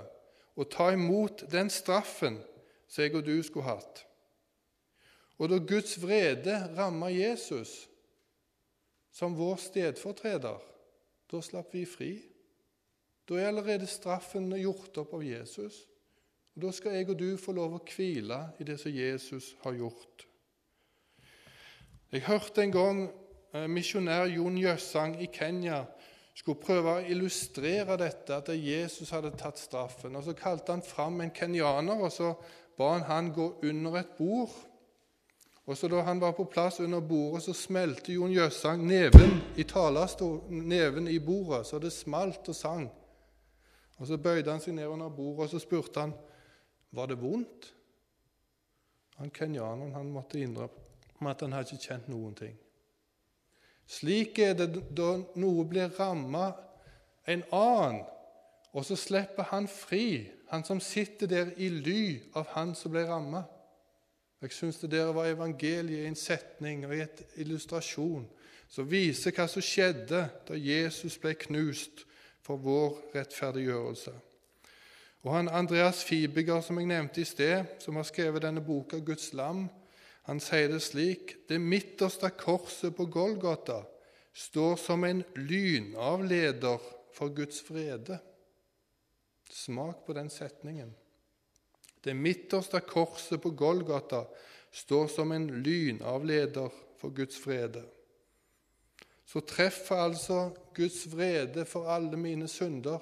og 0.55 0.70
ta 0.70 0.92
imot 0.94 1.46
den 1.50 1.70
straffen 1.72 2.38
som 2.87 3.02
jeg 3.02 3.16
og 3.16 3.26
du 3.26 3.35
skulle 3.42 3.66
hatt. 3.66 4.05
Og 5.40 5.50
da 5.50 5.59
Guds 5.59 5.96
vrede 5.98 6.55
ramma 6.76 7.09
Jesus 7.11 7.88
som 9.12 9.35
vår 9.37 9.59
stedfortreder, 9.59 10.61
da 11.33 11.40
slapp 11.42 11.72
vi 11.74 11.83
fri. 11.88 12.12
Da 13.28 13.38
er 13.40 13.48
allerede 13.50 13.88
straffen 13.90 14.52
gjort 14.61 15.00
opp 15.02 15.16
av 15.16 15.24
Jesus. 15.24 15.83
Og 16.55 16.62
Da 16.62 16.70
skal 16.72 16.98
jeg 16.98 17.09
og 17.09 17.18
du 17.18 17.37
få 17.40 17.52
lov 17.57 17.78
å 17.78 17.85
hvile 17.88 18.52
i 18.61 18.64
det 18.68 18.78
som 18.81 18.92
Jesus 18.92 19.55
har 19.64 19.72
gjort. 19.72 20.26
Jeg 22.12 22.27
hørte 22.27 22.61
en 22.61 22.72
gang 22.72 22.98
eh, 23.55 23.68
misjonær 23.72 24.27
Jon 24.29 24.59
Jøssang 24.61 25.14
i 25.25 25.31
Kenya 25.33 25.79
skulle 26.37 26.61
prøve 26.61 26.96
å 26.98 27.05
illustrere 27.09 27.96
dette, 27.96 28.37
at 28.37 28.51
Jesus 28.53 29.14
hadde 29.16 29.31
tatt 29.40 29.57
straffen. 29.57 30.16
Og 30.16 30.27
Så 30.27 30.35
kalte 30.37 30.75
han 30.75 30.85
fram 30.85 31.22
en 31.25 31.33
kenyaner 31.33 32.05
og 32.05 32.12
så 32.12 32.35
ba 32.77 32.90
han 32.92 33.07
han 33.09 33.31
gå 33.33 33.46
under 33.64 33.96
et 34.03 34.12
bord. 34.18 34.53
Og 35.66 35.77
så 35.77 35.88
Da 35.88 36.03
han 36.03 36.20
var 36.20 36.33
på 36.33 36.44
plass 36.44 36.81
under 36.81 37.01
bordet, 37.01 37.42
så 37.42 37.53
smelte 37.53 38.12
Jon 38.12 38.33
Jøssang 38.33 38.85
neven 38.85 39.40
i 39.57 39.64
neven 40.51 41.09
i 41.09 41.18
bordet, 41.18 41.66
så 41.66 41.79
det 41.79 41.92
smalt 41.92 42.48
og 42.48 42.55
sang. 42.55 42.90
Og 43.98 44.07
Så 44.07 44.18
bøyde 44.18 44.51
han 44.51 44.61
seg 44.61 44.75
ned 44.75 44.87
under 44.87 45.09
bordet 45.09 45.44
og 45.44 45.48
så 45.48 45.59
spurte 45.59 46.01
han 46.01 46.12
var 46.90 47.07
det 47.07 47.20
vondt. 47.20 47.75
Han 49.16 49.31
kenyaneren 49.31 49.94
han 49.94 50.12
måtte 50.12 50.40
innrømme 50.40 50.82
om 51.22 51.30
at 51.30 51.40
han 51.44 51.54
har 51.54 51.64
ikke 51.66 51.87
kjent 51.87 52.11
noen 52.11 52.35
ting. 52.37 52.58
Slik 53.87 54.38
er 54.42 54.56
det 54.58 54.68
da 54.96 55.14
noe 55.38 55.64
blir 55.68 55.92
ramma 55.98 56.50
en 57.28 57.44
annen, 57.54 58.02
og 58.72 58.87
så 58.88 58.96
slipper 58.96 59.50
han 59.50 59.68
fri, 59.68 60.30
han 60.48 60.64
som 60.64 60.80
sitter 60.80 61.28
der 61.28 61.50
i 61.61 61.68
ly 61.68 62.04
av 62.38 62.48
han 62.56 62.72
som 62.76 62.92
ble 62.94 63.04
ramma. 63.08 63.44
Jeg 64.42 64.56
syns 64.56 64.80
det 64.80 64.90
der 64.94 65.12
var 65.14 65.28
evangeliet 65.30 66.02
i 66.02 66.08
en 66.08 66.18
setning 66.18 66.87
og 66.87 66.96
i 66.96 67.04
et 67.04 67.20
illustrasjon 67.44 68.24
som 68.72 68.88
viser 68.88 69.35
hva 69.37 69.44
som 69.48 69.62
skjedde 69.62 70.24
da 70.48 70.56
Jesus 70.58 71.18
ble 71.20 71.35
knust 71.44 72.06
for 72.42 72.58
vår 72.58 72.96
rettferdiggjørelse. 73.14 74.14
Og 75.22 75.37
han 75.37 75.52
Andreas 75.52 76.00
Fibiger, 76.04 76.61
som 76.64 76.80
jeg 76.80 76.88
nevnte 76.90 77.22
i 77.22 77.28
sted, 77.28 77.76
som 77.78 78.00
har 78.00 78.08
skrevet 78.08 78.42
denne 78.42 78.64
boka 78.64 78.98
'Guds 78.98 79.30
lam', 79.37 79.68
han 80.22 80.40
sier 80.40 80.70
det 80.70 80.82
slik 80.85 81.35
Det 81.48 81.58
midterste 81.58 82.30
korset 82.38 82.94
på 82.96 83.08
Golgata 83.11 83.82
står 84.32 84.76
som 84.80 85.04
en 85.04 85.24
lynavleder 85.37 86.78
for 87.12 87.35
Guds 87.35 87.61
vrede. 87.68 88.18
Smak 89.50 90.06
på 90.06 90.14
den 90.16 90.30
setningen. 90.30 90.94
Det 92.04 92.14
midterste 92.16 92.80
korset 92.80 93.42
på 93.42 93.50
Golgata 93.50 94.24
står 94.72 95.11
som 95.12 95.32
en 95.32 95.50
lynavleder 95.62 96.70
for 96.98 97.11
Guds 97.11 97.37
vrede. 97.46 97.82
Så 99.26 99.40
treffer 99.40 99.96
altså 99.96 100.50
Guds 100.74 101.04
vrede 101.12 101.64
for 101.64 101.88
alle 101.88 102.16
mine 102.16 102.48
synder. 102.48 102.98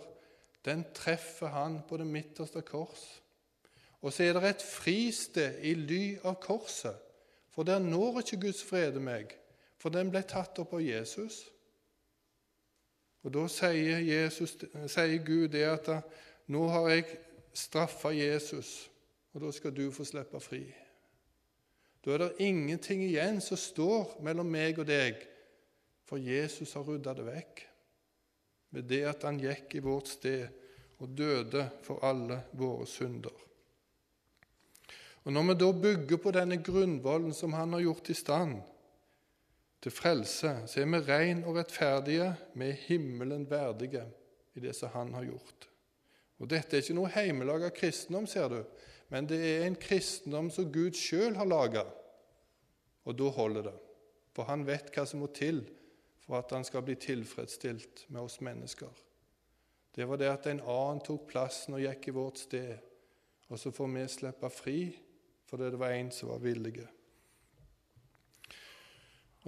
Den 0.65 0.85
treffer 0.95 1.49
han 1.49 1.81
på 1.89 1.97
det 1.97 2.07
midterste 2.07 2.63
kors. 2.63 3.21
Og 4.01 4.13
så 4.13 4.25
er 4.25 4.37
det 4.37 4.49
et 4.49 4.65
fristed 4.65 5.61
i 5.67 5.75
ly 5.77 6.03
av 6.25 6.39
korset, 6.41 6.97
for 7.61 7.65
der 7.65 7.79
når 7.79 8.19
ikke 8.19 8.41
Guds 8.41 8.65
frede 8.65 9.01
meg, 9.05 9.35
for 9.77 9.93
den 9.93 10.09
ble 10.09 10.23
tatt 10.25 10.57
opp 10.63 10.71
av 10.73 10.81
Jesus. 10.81 11.43
Og 13.21 13.35
Da 13.35 13.43
sier, 13.53 13.99
Jesus, 14.01 14.55
sier 14.89 15.19
Gud 15.27 15.51
det 15.53 15.67
at 15.69 15.91
nå 16.49 16.63
har 16.73 16.89
jeg 16.89 17.19
straffa 17.53 18.15
Jesus, 18.17 18.89
og 19.35 19.45
da 19.45 19.51
skal 19.53 19.77
du 19.77 19.91
få 19.93 20.09
slippe 20.09 20.41
fri. 20.41 20.63
Da 22.01 22.15
er 22.15 22.25
det 22.25 22.47
ingenting 22.49 23.05
igjen 23.05 23.43
som 23.45 23.61
står 23.61 24.17
mellom 24.25 24.49
meg 24.49 24.81
og 24.81 24.89
deg, 24.89 25.21
for 26.09 26.17
Jesus 26.17 26.73
har 26.73 26.89
rydda 26.89 27.13
det 27.21 27.29
vekk 27.29 27.65
ved 28.71 28.89
det 28.89 29.05
at 29.13 29.29
han 29.29 29.37
gikk 29.37 29.77
i 29.77 29.85
vårt 29.85 30.09
sted 30.09 30.49
og 30.97 31.13
døde 31.13 31.69
for 31.85 32.01
alle 32.09 32.41
våre 32.57 32.89
synder. 32.89 33.50
Og 35.25 35.33
Når 35.33 35.43
vi 35.43 35.55
da 35.61 35.73
bygger 35.73 36.17
på 36.17 36.33
denne 36.33 36.57
grunnvollen 36.65 37.35
som 37.37 37.53
han 37.53 37.73
har 37.73 37.85
gjort 37.85 38.09
i 38.11 38.17
stand 38.17 38.61
til 39.81 39.93
frelse, 39.93 40.55
så 40.67 40.81
er 40.81 40.89
vi 40.89 41.01
ren 41.09 41.45
og 41.45 41.57
rettferdige, 41.57 42.31
vi 42.55 42.69
er 42.69 42.81
himmelen 42.87 43.45
verdige 43.51 44.07
i 44.55 44.61
det 44.61 44.75
som 44.77 44.93
han 44.95 45.13
har 45.15 45.25
gjort. 45.29 45.69
Og 46.41 46.49
Dette 46.49 46.77
er 46.77 46.85
ikke 46.85 46.97
noe 46.97 47.13
heimelaga 47.13 47.69
kristendom, 47.75 48.27
ser 48.27 48.49
du, 48.49 48.63
men 49.13 49.29
det 49.29 49.41
er 49.45 49.67
en 49.67 49.77
kristendom 49.77 50.49
som 50.53 50.71
Gud 50.73 50.97
sjøl 50.97 51.37
har 51.37 51.49
laga. 51.49 51.85
Og 53.05 53.17
da 53.19 53.29
holder 53.35 53.69
det, 53.69 53.77
for 54.37 54.49
han 54.49 54.65
vet 54.69 54.89
hva 54.95 55.05
som 55.09 55.21
må 55.21 55.29
til 55.37 55.65
for 56.25 56.39
at 56.39 56.53
han 56.55 56.65
skal 56.65 56.85
bli 56.87 56.95
tilfredsstilt 57.01 58.07
med 58.09 58.23
oss 58.23 58.39
mennesker. 58.41 58.89
Det 59.97 60.07
var 60.09 60.21
det 60.21 60.29
at 60.31 60.47
en 60.47 60.63
annen 60.63 61.01
tok 61.05 61.27
plassen 61.29 61.75
og 61.77 61.83
gikk 61.83 62.09
i 62.09 62.15
vårt 62.15 62.39
sted, 62.39 62.77
og 63.51 63.59
så 63.59 63.73
får 63.75 63.89
vi 63.97 64.05
slippe 64.09 64.51
fri 64.55 64.81
fordi 65.51 65.71
det 65.73 65.81
var 65.81 65.93
en 65.97 66.11
som 66.15 66.31
var 66.31 66.43
villige. 66.43 66.87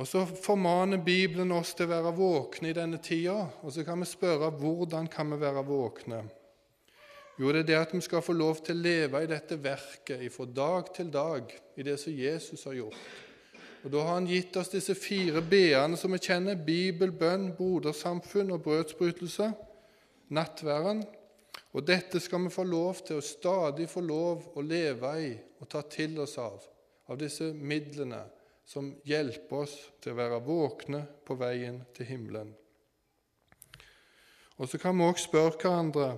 Og 0.01 0.09
Så 0.09 0.25
formaner 0.27 0.99
Bibelen 1.05 1.53
oss 1.53 1.75
til 1.77 1.87
å 1.87 1.93
være 1.93 2.15
våkne 2.17 2.71
i 2.71 2.77
denne 2.77 2.99
tida, 2.99 3.45
og 3.63 3.73
så 3.73 3.85
kan 3.85 4.01
vi 4.01 4.09
spørre 4.09 4.49
hvordan 4.57 5.09
kan 5.13 5.31
vi 5.31 5.41
være 5.41 5.67
våkne. 5.69 6.23
Jo, 7.39 7.53
det 7.53 7.63
er 7.63 7.69
det 7.69 7.77
at 7.77 7.93
vi 7.95 8.01
skal 8.05 8.25
få 8.25 8.33
lov 8.37 8.61
til 8.65 8.77
å 8.77 8.85
leve 8.85 9.23
i 9.23 9.29
dette 9.29 9.57
verket 9.61 10.25
fra 10.33 10.47
dag 10.47 10.91
til 10.97 11.13
dag, 11.13 11.53
i 11.77 11.85
det 11.85 11.99
som 12.01 12.13
Jesus 12.13 12.65
har 12.65 12.77
gjort. 12.77 13.05
Og 13.83 13.91
Da 13.91 14.03
har 14.05 14.15
han 14.15 14.29
gitt 14.31 14.57
oss 14.57 14.71
disse 14.71 14.95
fire 14.95 15.43
b-ene 15.43 15.97
som 15.99 16.13
vi 16.13 16.21
kjenner 16.23 16.55
Bibel, 16.55 17.11
bønn, 17.13 17.51
brodersamfunn 17.57 18.53
og 18.55 18.63
brødsbrytelse, 18.63 19.49
nattværen. 20.31 21.03
Og 21.73 21.85
dette 21.89 22.21
skal 22.21 22.43
vi 22.45 22.53
få 22.53 22.65
lov 22.69 23.01
til 23.07 23.19
å 23.19 23.25
stadig 23.25 23.89
få 23.89 24.03
lov 24.05 24.51
å 24.57 24.65
leve 24.65 25.13
i 25.25 25.33
og 25.61 25.69
ta 25.73 25.81
til 25.89 26.19
oss 26.21 26.37
av, 26.41 26.61
av 27.09 27.21
disse 27.21 27.53
midlene 27.57 28.21
som 28.69 28.91
hjelper 29.09 29.65
oss 29.65 29.77
til 30.01 30.13
å 30.13 30.19
være 30.19 30.43
våkne 30.45 31.01
på 31.25 31.37
veien 31.41 31.81
til 31.97 32.09
himmelen. 32.13 32.53
Og 34.61 34.69
Så 34.69 34.79
kan 34.79 34.97
vi 34.99 35.05
også 35.05 35.31
spørre 35.31 35.57
hverandre 35.57 36.11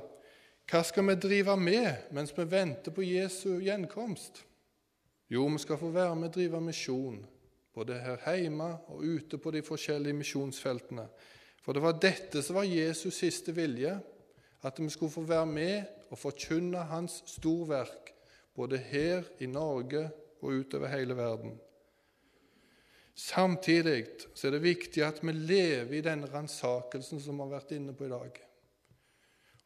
hva 0.71 0.81
skal 0.85 1.07
vi 1.11 1.15
drive 1.21 1.55
med 1.61 2.11
mens 2.17 2.33
vi 2.37 2.45
venter 2.49 2.93
på 2.93 3.05
Jesu 3.05 3.61
gjenkomst? 3.63 4.43
Jo, 5.29 5.47
vi 5.49 5.61
skal 5.61 5.79
få 5.81 5.91
være 5.93 6.17
med 6.17 6.31
og 6.31 6.35
drive 6.35 6.61
misjon, 6.61 7.19
både 7.75 7.99
her 8.01 8.37
hjemme 8.41 8.71
og 8.93 9.05
ute 9.05 9.39
på 9.39 9.53
de 9.53 9.63
forskjellige 9.65 10.17
misjonsfeltene. 10.17 11.07
For 11.65 11.77
det 11.77 11.83
var 11.85 12.01
dette 12.01 12.43
som 12.43 12.57
var 12.57 12.69
Jesus' 12.69 13.17
siste 13.17 13.53
vilje, 13.57 13.97
at 14.65 14.81
vi 14.81 14.89
skulle 14.91 15.13
få 15.13 15.27
være 15.29 15.47
med 15.47 16.09
og 16.11 16.19
forkynne 16.19 16.87
hans 16.89 17.21
storverk, 17.27 18.13
både 18.55 18.79
her 18.79 19.23
i 19.41 19.47
Norge 19.47 20.09
og 20.41 20.61
utover 20.61 20.89
hele 20.89 21.17
verden. 21.17 21.59
Samtidig 23.15 24.07
så 24.35 24.49
er 24.49 24.57
det 24.57 24.65
viktig 24.65 25.05
at 25.07 25.21
vi 25.23 25.33
lever 25.33 25.93
i 25.99 26.03
denne 26.03 26.27
ransakelsen 26.33 27.21
som 27.23 27.39
vi 27.39 27.47
har 27.47 27.55
vært 27.61 27.77
inne 27.77 27.95
på 27.95 28.09
i 28.09 28.13
dag. 28.13 28.41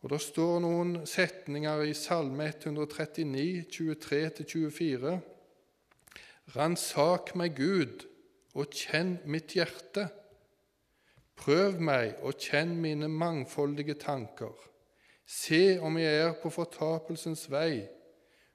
Og 0.02 0.10
Det 0.10 0.20
står 0.22 0.60
noen 0.62 0.92
setninger 1.08 1.82
i 1.88 1.94
Salme 1.96 2.50
139, 2.52 3.64
23-24. 3.72 5.16
Ransak 6.54 7.34
meg, 7.36 7.56
Gud, 7.56 8.04
og 8.54 8.70
kjenn 8.72 9.16
mitt 9.26 9.56
hjerte. 9.56 10.06
Prøv 11.38 11.80
meg 11.82 12.20
og 12.22 12.38
kjenn 12.38 12.76
mine 12.82 13.08
mangfoldige 13.10 13.98
tanker. 13.98 14.54
Se 15.28 15.78
om 15.84 15.98
jeg 16.00 16.20
er 16.22 16.32
på 16.40 16.48
fortapelsens 16.50 17.50
vei, 17.52 17.84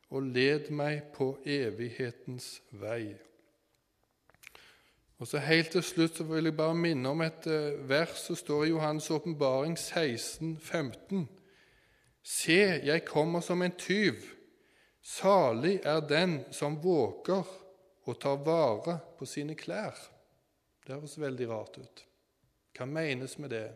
og 0.09 0.25
led 0.33 0.71
meg 0.73 1.11
på 1.13 1.35
evighetens 1.45 2.57
vei. 2.81 3.13
Og 5.21 5.29
så 5.29 5.37
Helt 5.37 5.71
til 5.71 5.83
slutt 5.85 6.17
så 6.17 6.25
vil 6.27 6.49
jeg 6.49 6.57
bare 6.57 6.75
minne 6.75 7.09
om 7.09 7.21
et 7.21 7.45
eh, 7.47 7.77
vers 7.89 8.25
som 8.25 8.35
står 8.35 8.65
i 8.65 8.71
Johannes' 8.73 9.11
åpenbaring 9.13 9.77
16, 9.77 10.57
15. 10.57 11.29
Se, 12.23 12.59
jeg 12.83 13.05
kommer 13.05 13.41
som 13.41 13.61
en 13.61 13.71
tyv. 13.77 14.19
Salig 15.01 15.79
er 15.83 16.01
den 16.07 16.39
som 16.51 16.79
våker 16.83 17.47
og 18.03 18.19
tar 18.19 18.41
vare 18.43 18.97
på 19.17 19.25
sine 19.25 19.55
klær. 19.55 19.95
Det 20.83 20.95
høres 20.95 21.19
veldig 21.19 21.49
rart 21.49 21.77
ut. 21.77 22.05
Hva 22.75 22.87
menes 22.89 23.37
med 23.39 23.53
det? 23.53 23.67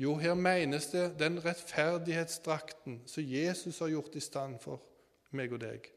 Jo, 0.00 0.14
her 0.16 0.34
menes 0.34 0.86
det 0.94 1.18
den 1.20 1.36
rettferdighetsdrakten 1.44 3.02
som 3.06 3.24
Jesus 3.26 3.82
har 3.82 3.90
gjort 3.92 4.14
i 4.16 4.22
stand 4.24 4.56
for 4.62 4.80
meg 5.36 5.52
og 5.52 5.60
deg. 5.60 5.90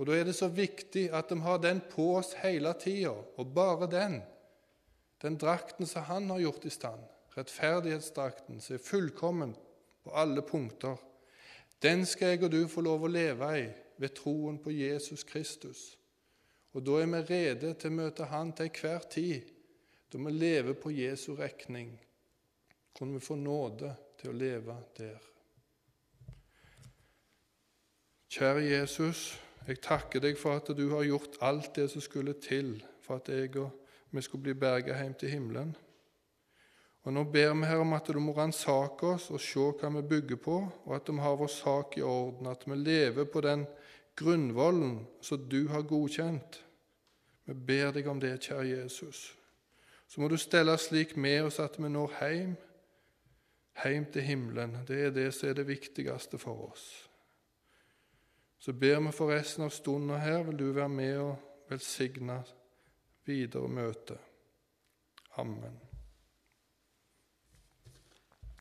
Og 0.00 0.06
Da 0.08 0.14
er 0.16 0.24
det 0.24 0.34
så 0.38 0.48
viktig 0.48 1.10
at 1.12 1.28
de 1.28 1.36
har 1.44 1.58
den 1.60 1.82
på 1.90 2.14
oss 2.16 2.32
hele 2.40 2.72
tida, 2.80 3.12
og 3.12 3.54
bare 3.54 3.90
den. 3.90 4.22
Den 5.22 5.36
drakten 5.36 5.86
som 5.86 6.02
han 6.08 6.30
har 6.30 6.40
gjort 6.40 6.64
i 6.64 6.72
stand, 6.72 7.02
rettferdighetsdrakten, 7.36 8.60
som 8.60 8.74
er 8.74 8.82
fullkommen 8.82 9.52
på 10.02 10.10
alle 10.10 10.42
punkter. 10.42 10.96
Den 11.82 12.06
skal 12.06 12.28
jeg 12.28 12.44
og 12.44 12.50
du 12.50 12.64
få 12.68 12.80
lov 12.80 13.04
å 13.04 13.10
leve 13.10 13.50
i 13.58 13.66
ved 14.00 14.14
troen 14.16 14.56
på 14.58 14.72
Jesus 14.72 15.24
Kristus. 15.28 15.98
Og 16.72 16.86
Da 16.86 17.02
er 17.02 17.06
vi 17.06 17.20
rede 17.34 17.74
til 17.74 17.92
å 17.92 17.98
møte 18.00 18.24
Han 18.24 18.52
til 18.52 18.70
enhver 18.70 19.04
tid. 19.10 19.52
Da 20.12 20.18
vi 20.18 20.30
lever 20.30 20.72
på 20.72 20.90
Jesu 20.90 21.34
regning, 21.34 22.00
kunne 22.98 23.18
vi 23.18 23.24
få 23.24 23.36
nåde 23.36 23.94
til 24.20 24.32
å 24.32 24.36
leve 24.36 24.76
der. 24.98 25.20
Kjære 28.32 28.64
Jesus. 28.64 29.38
Jeg 29.66 29.78
takker 29.84 30.22
deg 30.24 30.38
for 30.40 30.58
at 30.58 30.70
du 30.74 30.88
har 30.90 31.04
gjort 31.06 31.36
alt 31.44 31.74
det 31.76 31.90
som 31.92 32.02
skulle 32.02 32.34
til 32.42 32.80
for 33.02 33.20
at 33.20 33.28
jeg 33.30 33.54
og 33.60 33.70
vi 34.12 34.22
skulle 34.22 34.42
bli 34.42 34.54
berget 34.54 34.98
hjem 34.98 35.14
til 35.14 35.30
himmelen. 35.32 35.76
Og 37.02 37.12
Nå 37.12 37.24
ber 37.24 37.54
vi 37.54 37.66
her 37.66 37.80
om 37.82 37.92
at 37.96 38.06
du 38.06 38.18
må 38.22 38.34
ransake 38.36 39.06
oss 39.14 39.30
og 39.34 39.40
se 39.42 39.62
hva 39.78 39.90
vi 39.96 40.02
bygger 40.10 40.38
på, 40.38 40.58
og 40.84 40.94
at 40.94 41.08
vi 41.08 41.18
har 41.18 41.38
vår 41.38 41.50
sak 41.50 41.96
i 41.98 42.04
orden, 42.06 42.46
at 42.46 42.66
vi 42.66 42.76
lever 42.78 43.24
på 43.24 43.40
den 43.40 43.64
grunnvollen 44.16 45.00
som 45.20 45.48
du 45.48 45.66
har 45.68 45.82
godkjent. 45.88 46.60
Vi 47.44 47.54
ber 47.54 47.90
deg 47.96 48.06
om 48.06 48.20
det, 48.20 48.36
kjære 48.44 48.68
Jesus. 48.68 49.32
Så 50.06 50.20
må 50.20 50.28
du 50.28 50.36
stelle 50.36 50.76
slik 50.78 51.16
med 51.16 51.48
oss 51.48 51.58
at 51.58 51.78
vi 51.80 51.88
når 51.88 52.14
hjem, 52.20 52.54
hjem 53.84 54.06
til 54.12 54.22
himmelen. 54.22 54.76
Det 54.88 54.98
er 55.06 55.14
det 55.14 55.30
som 55.34 55.48
er 55.48 55.54
det 55.60 55.68
viktigste 55.68 56.38
for 56.38 56.68
oss. 56.70 56.86
Så 58.58 58.72
ber 58.72 59.00
vi 59.00 59.12
for 59.12 59.32
resten 59.32 59.64
av 59.64 59.72
stunden 59.74 60.20
her, 60.20 60.42
vil 60.46 60.58
du 60.58 60.68
være 60.72 60.88
med 60.88 61.16
og 61.18 61.70
velsigne 61.70 62.42
videre 63.26 63.68
møte. 63.68 64.18
Amen. 65.40 65.91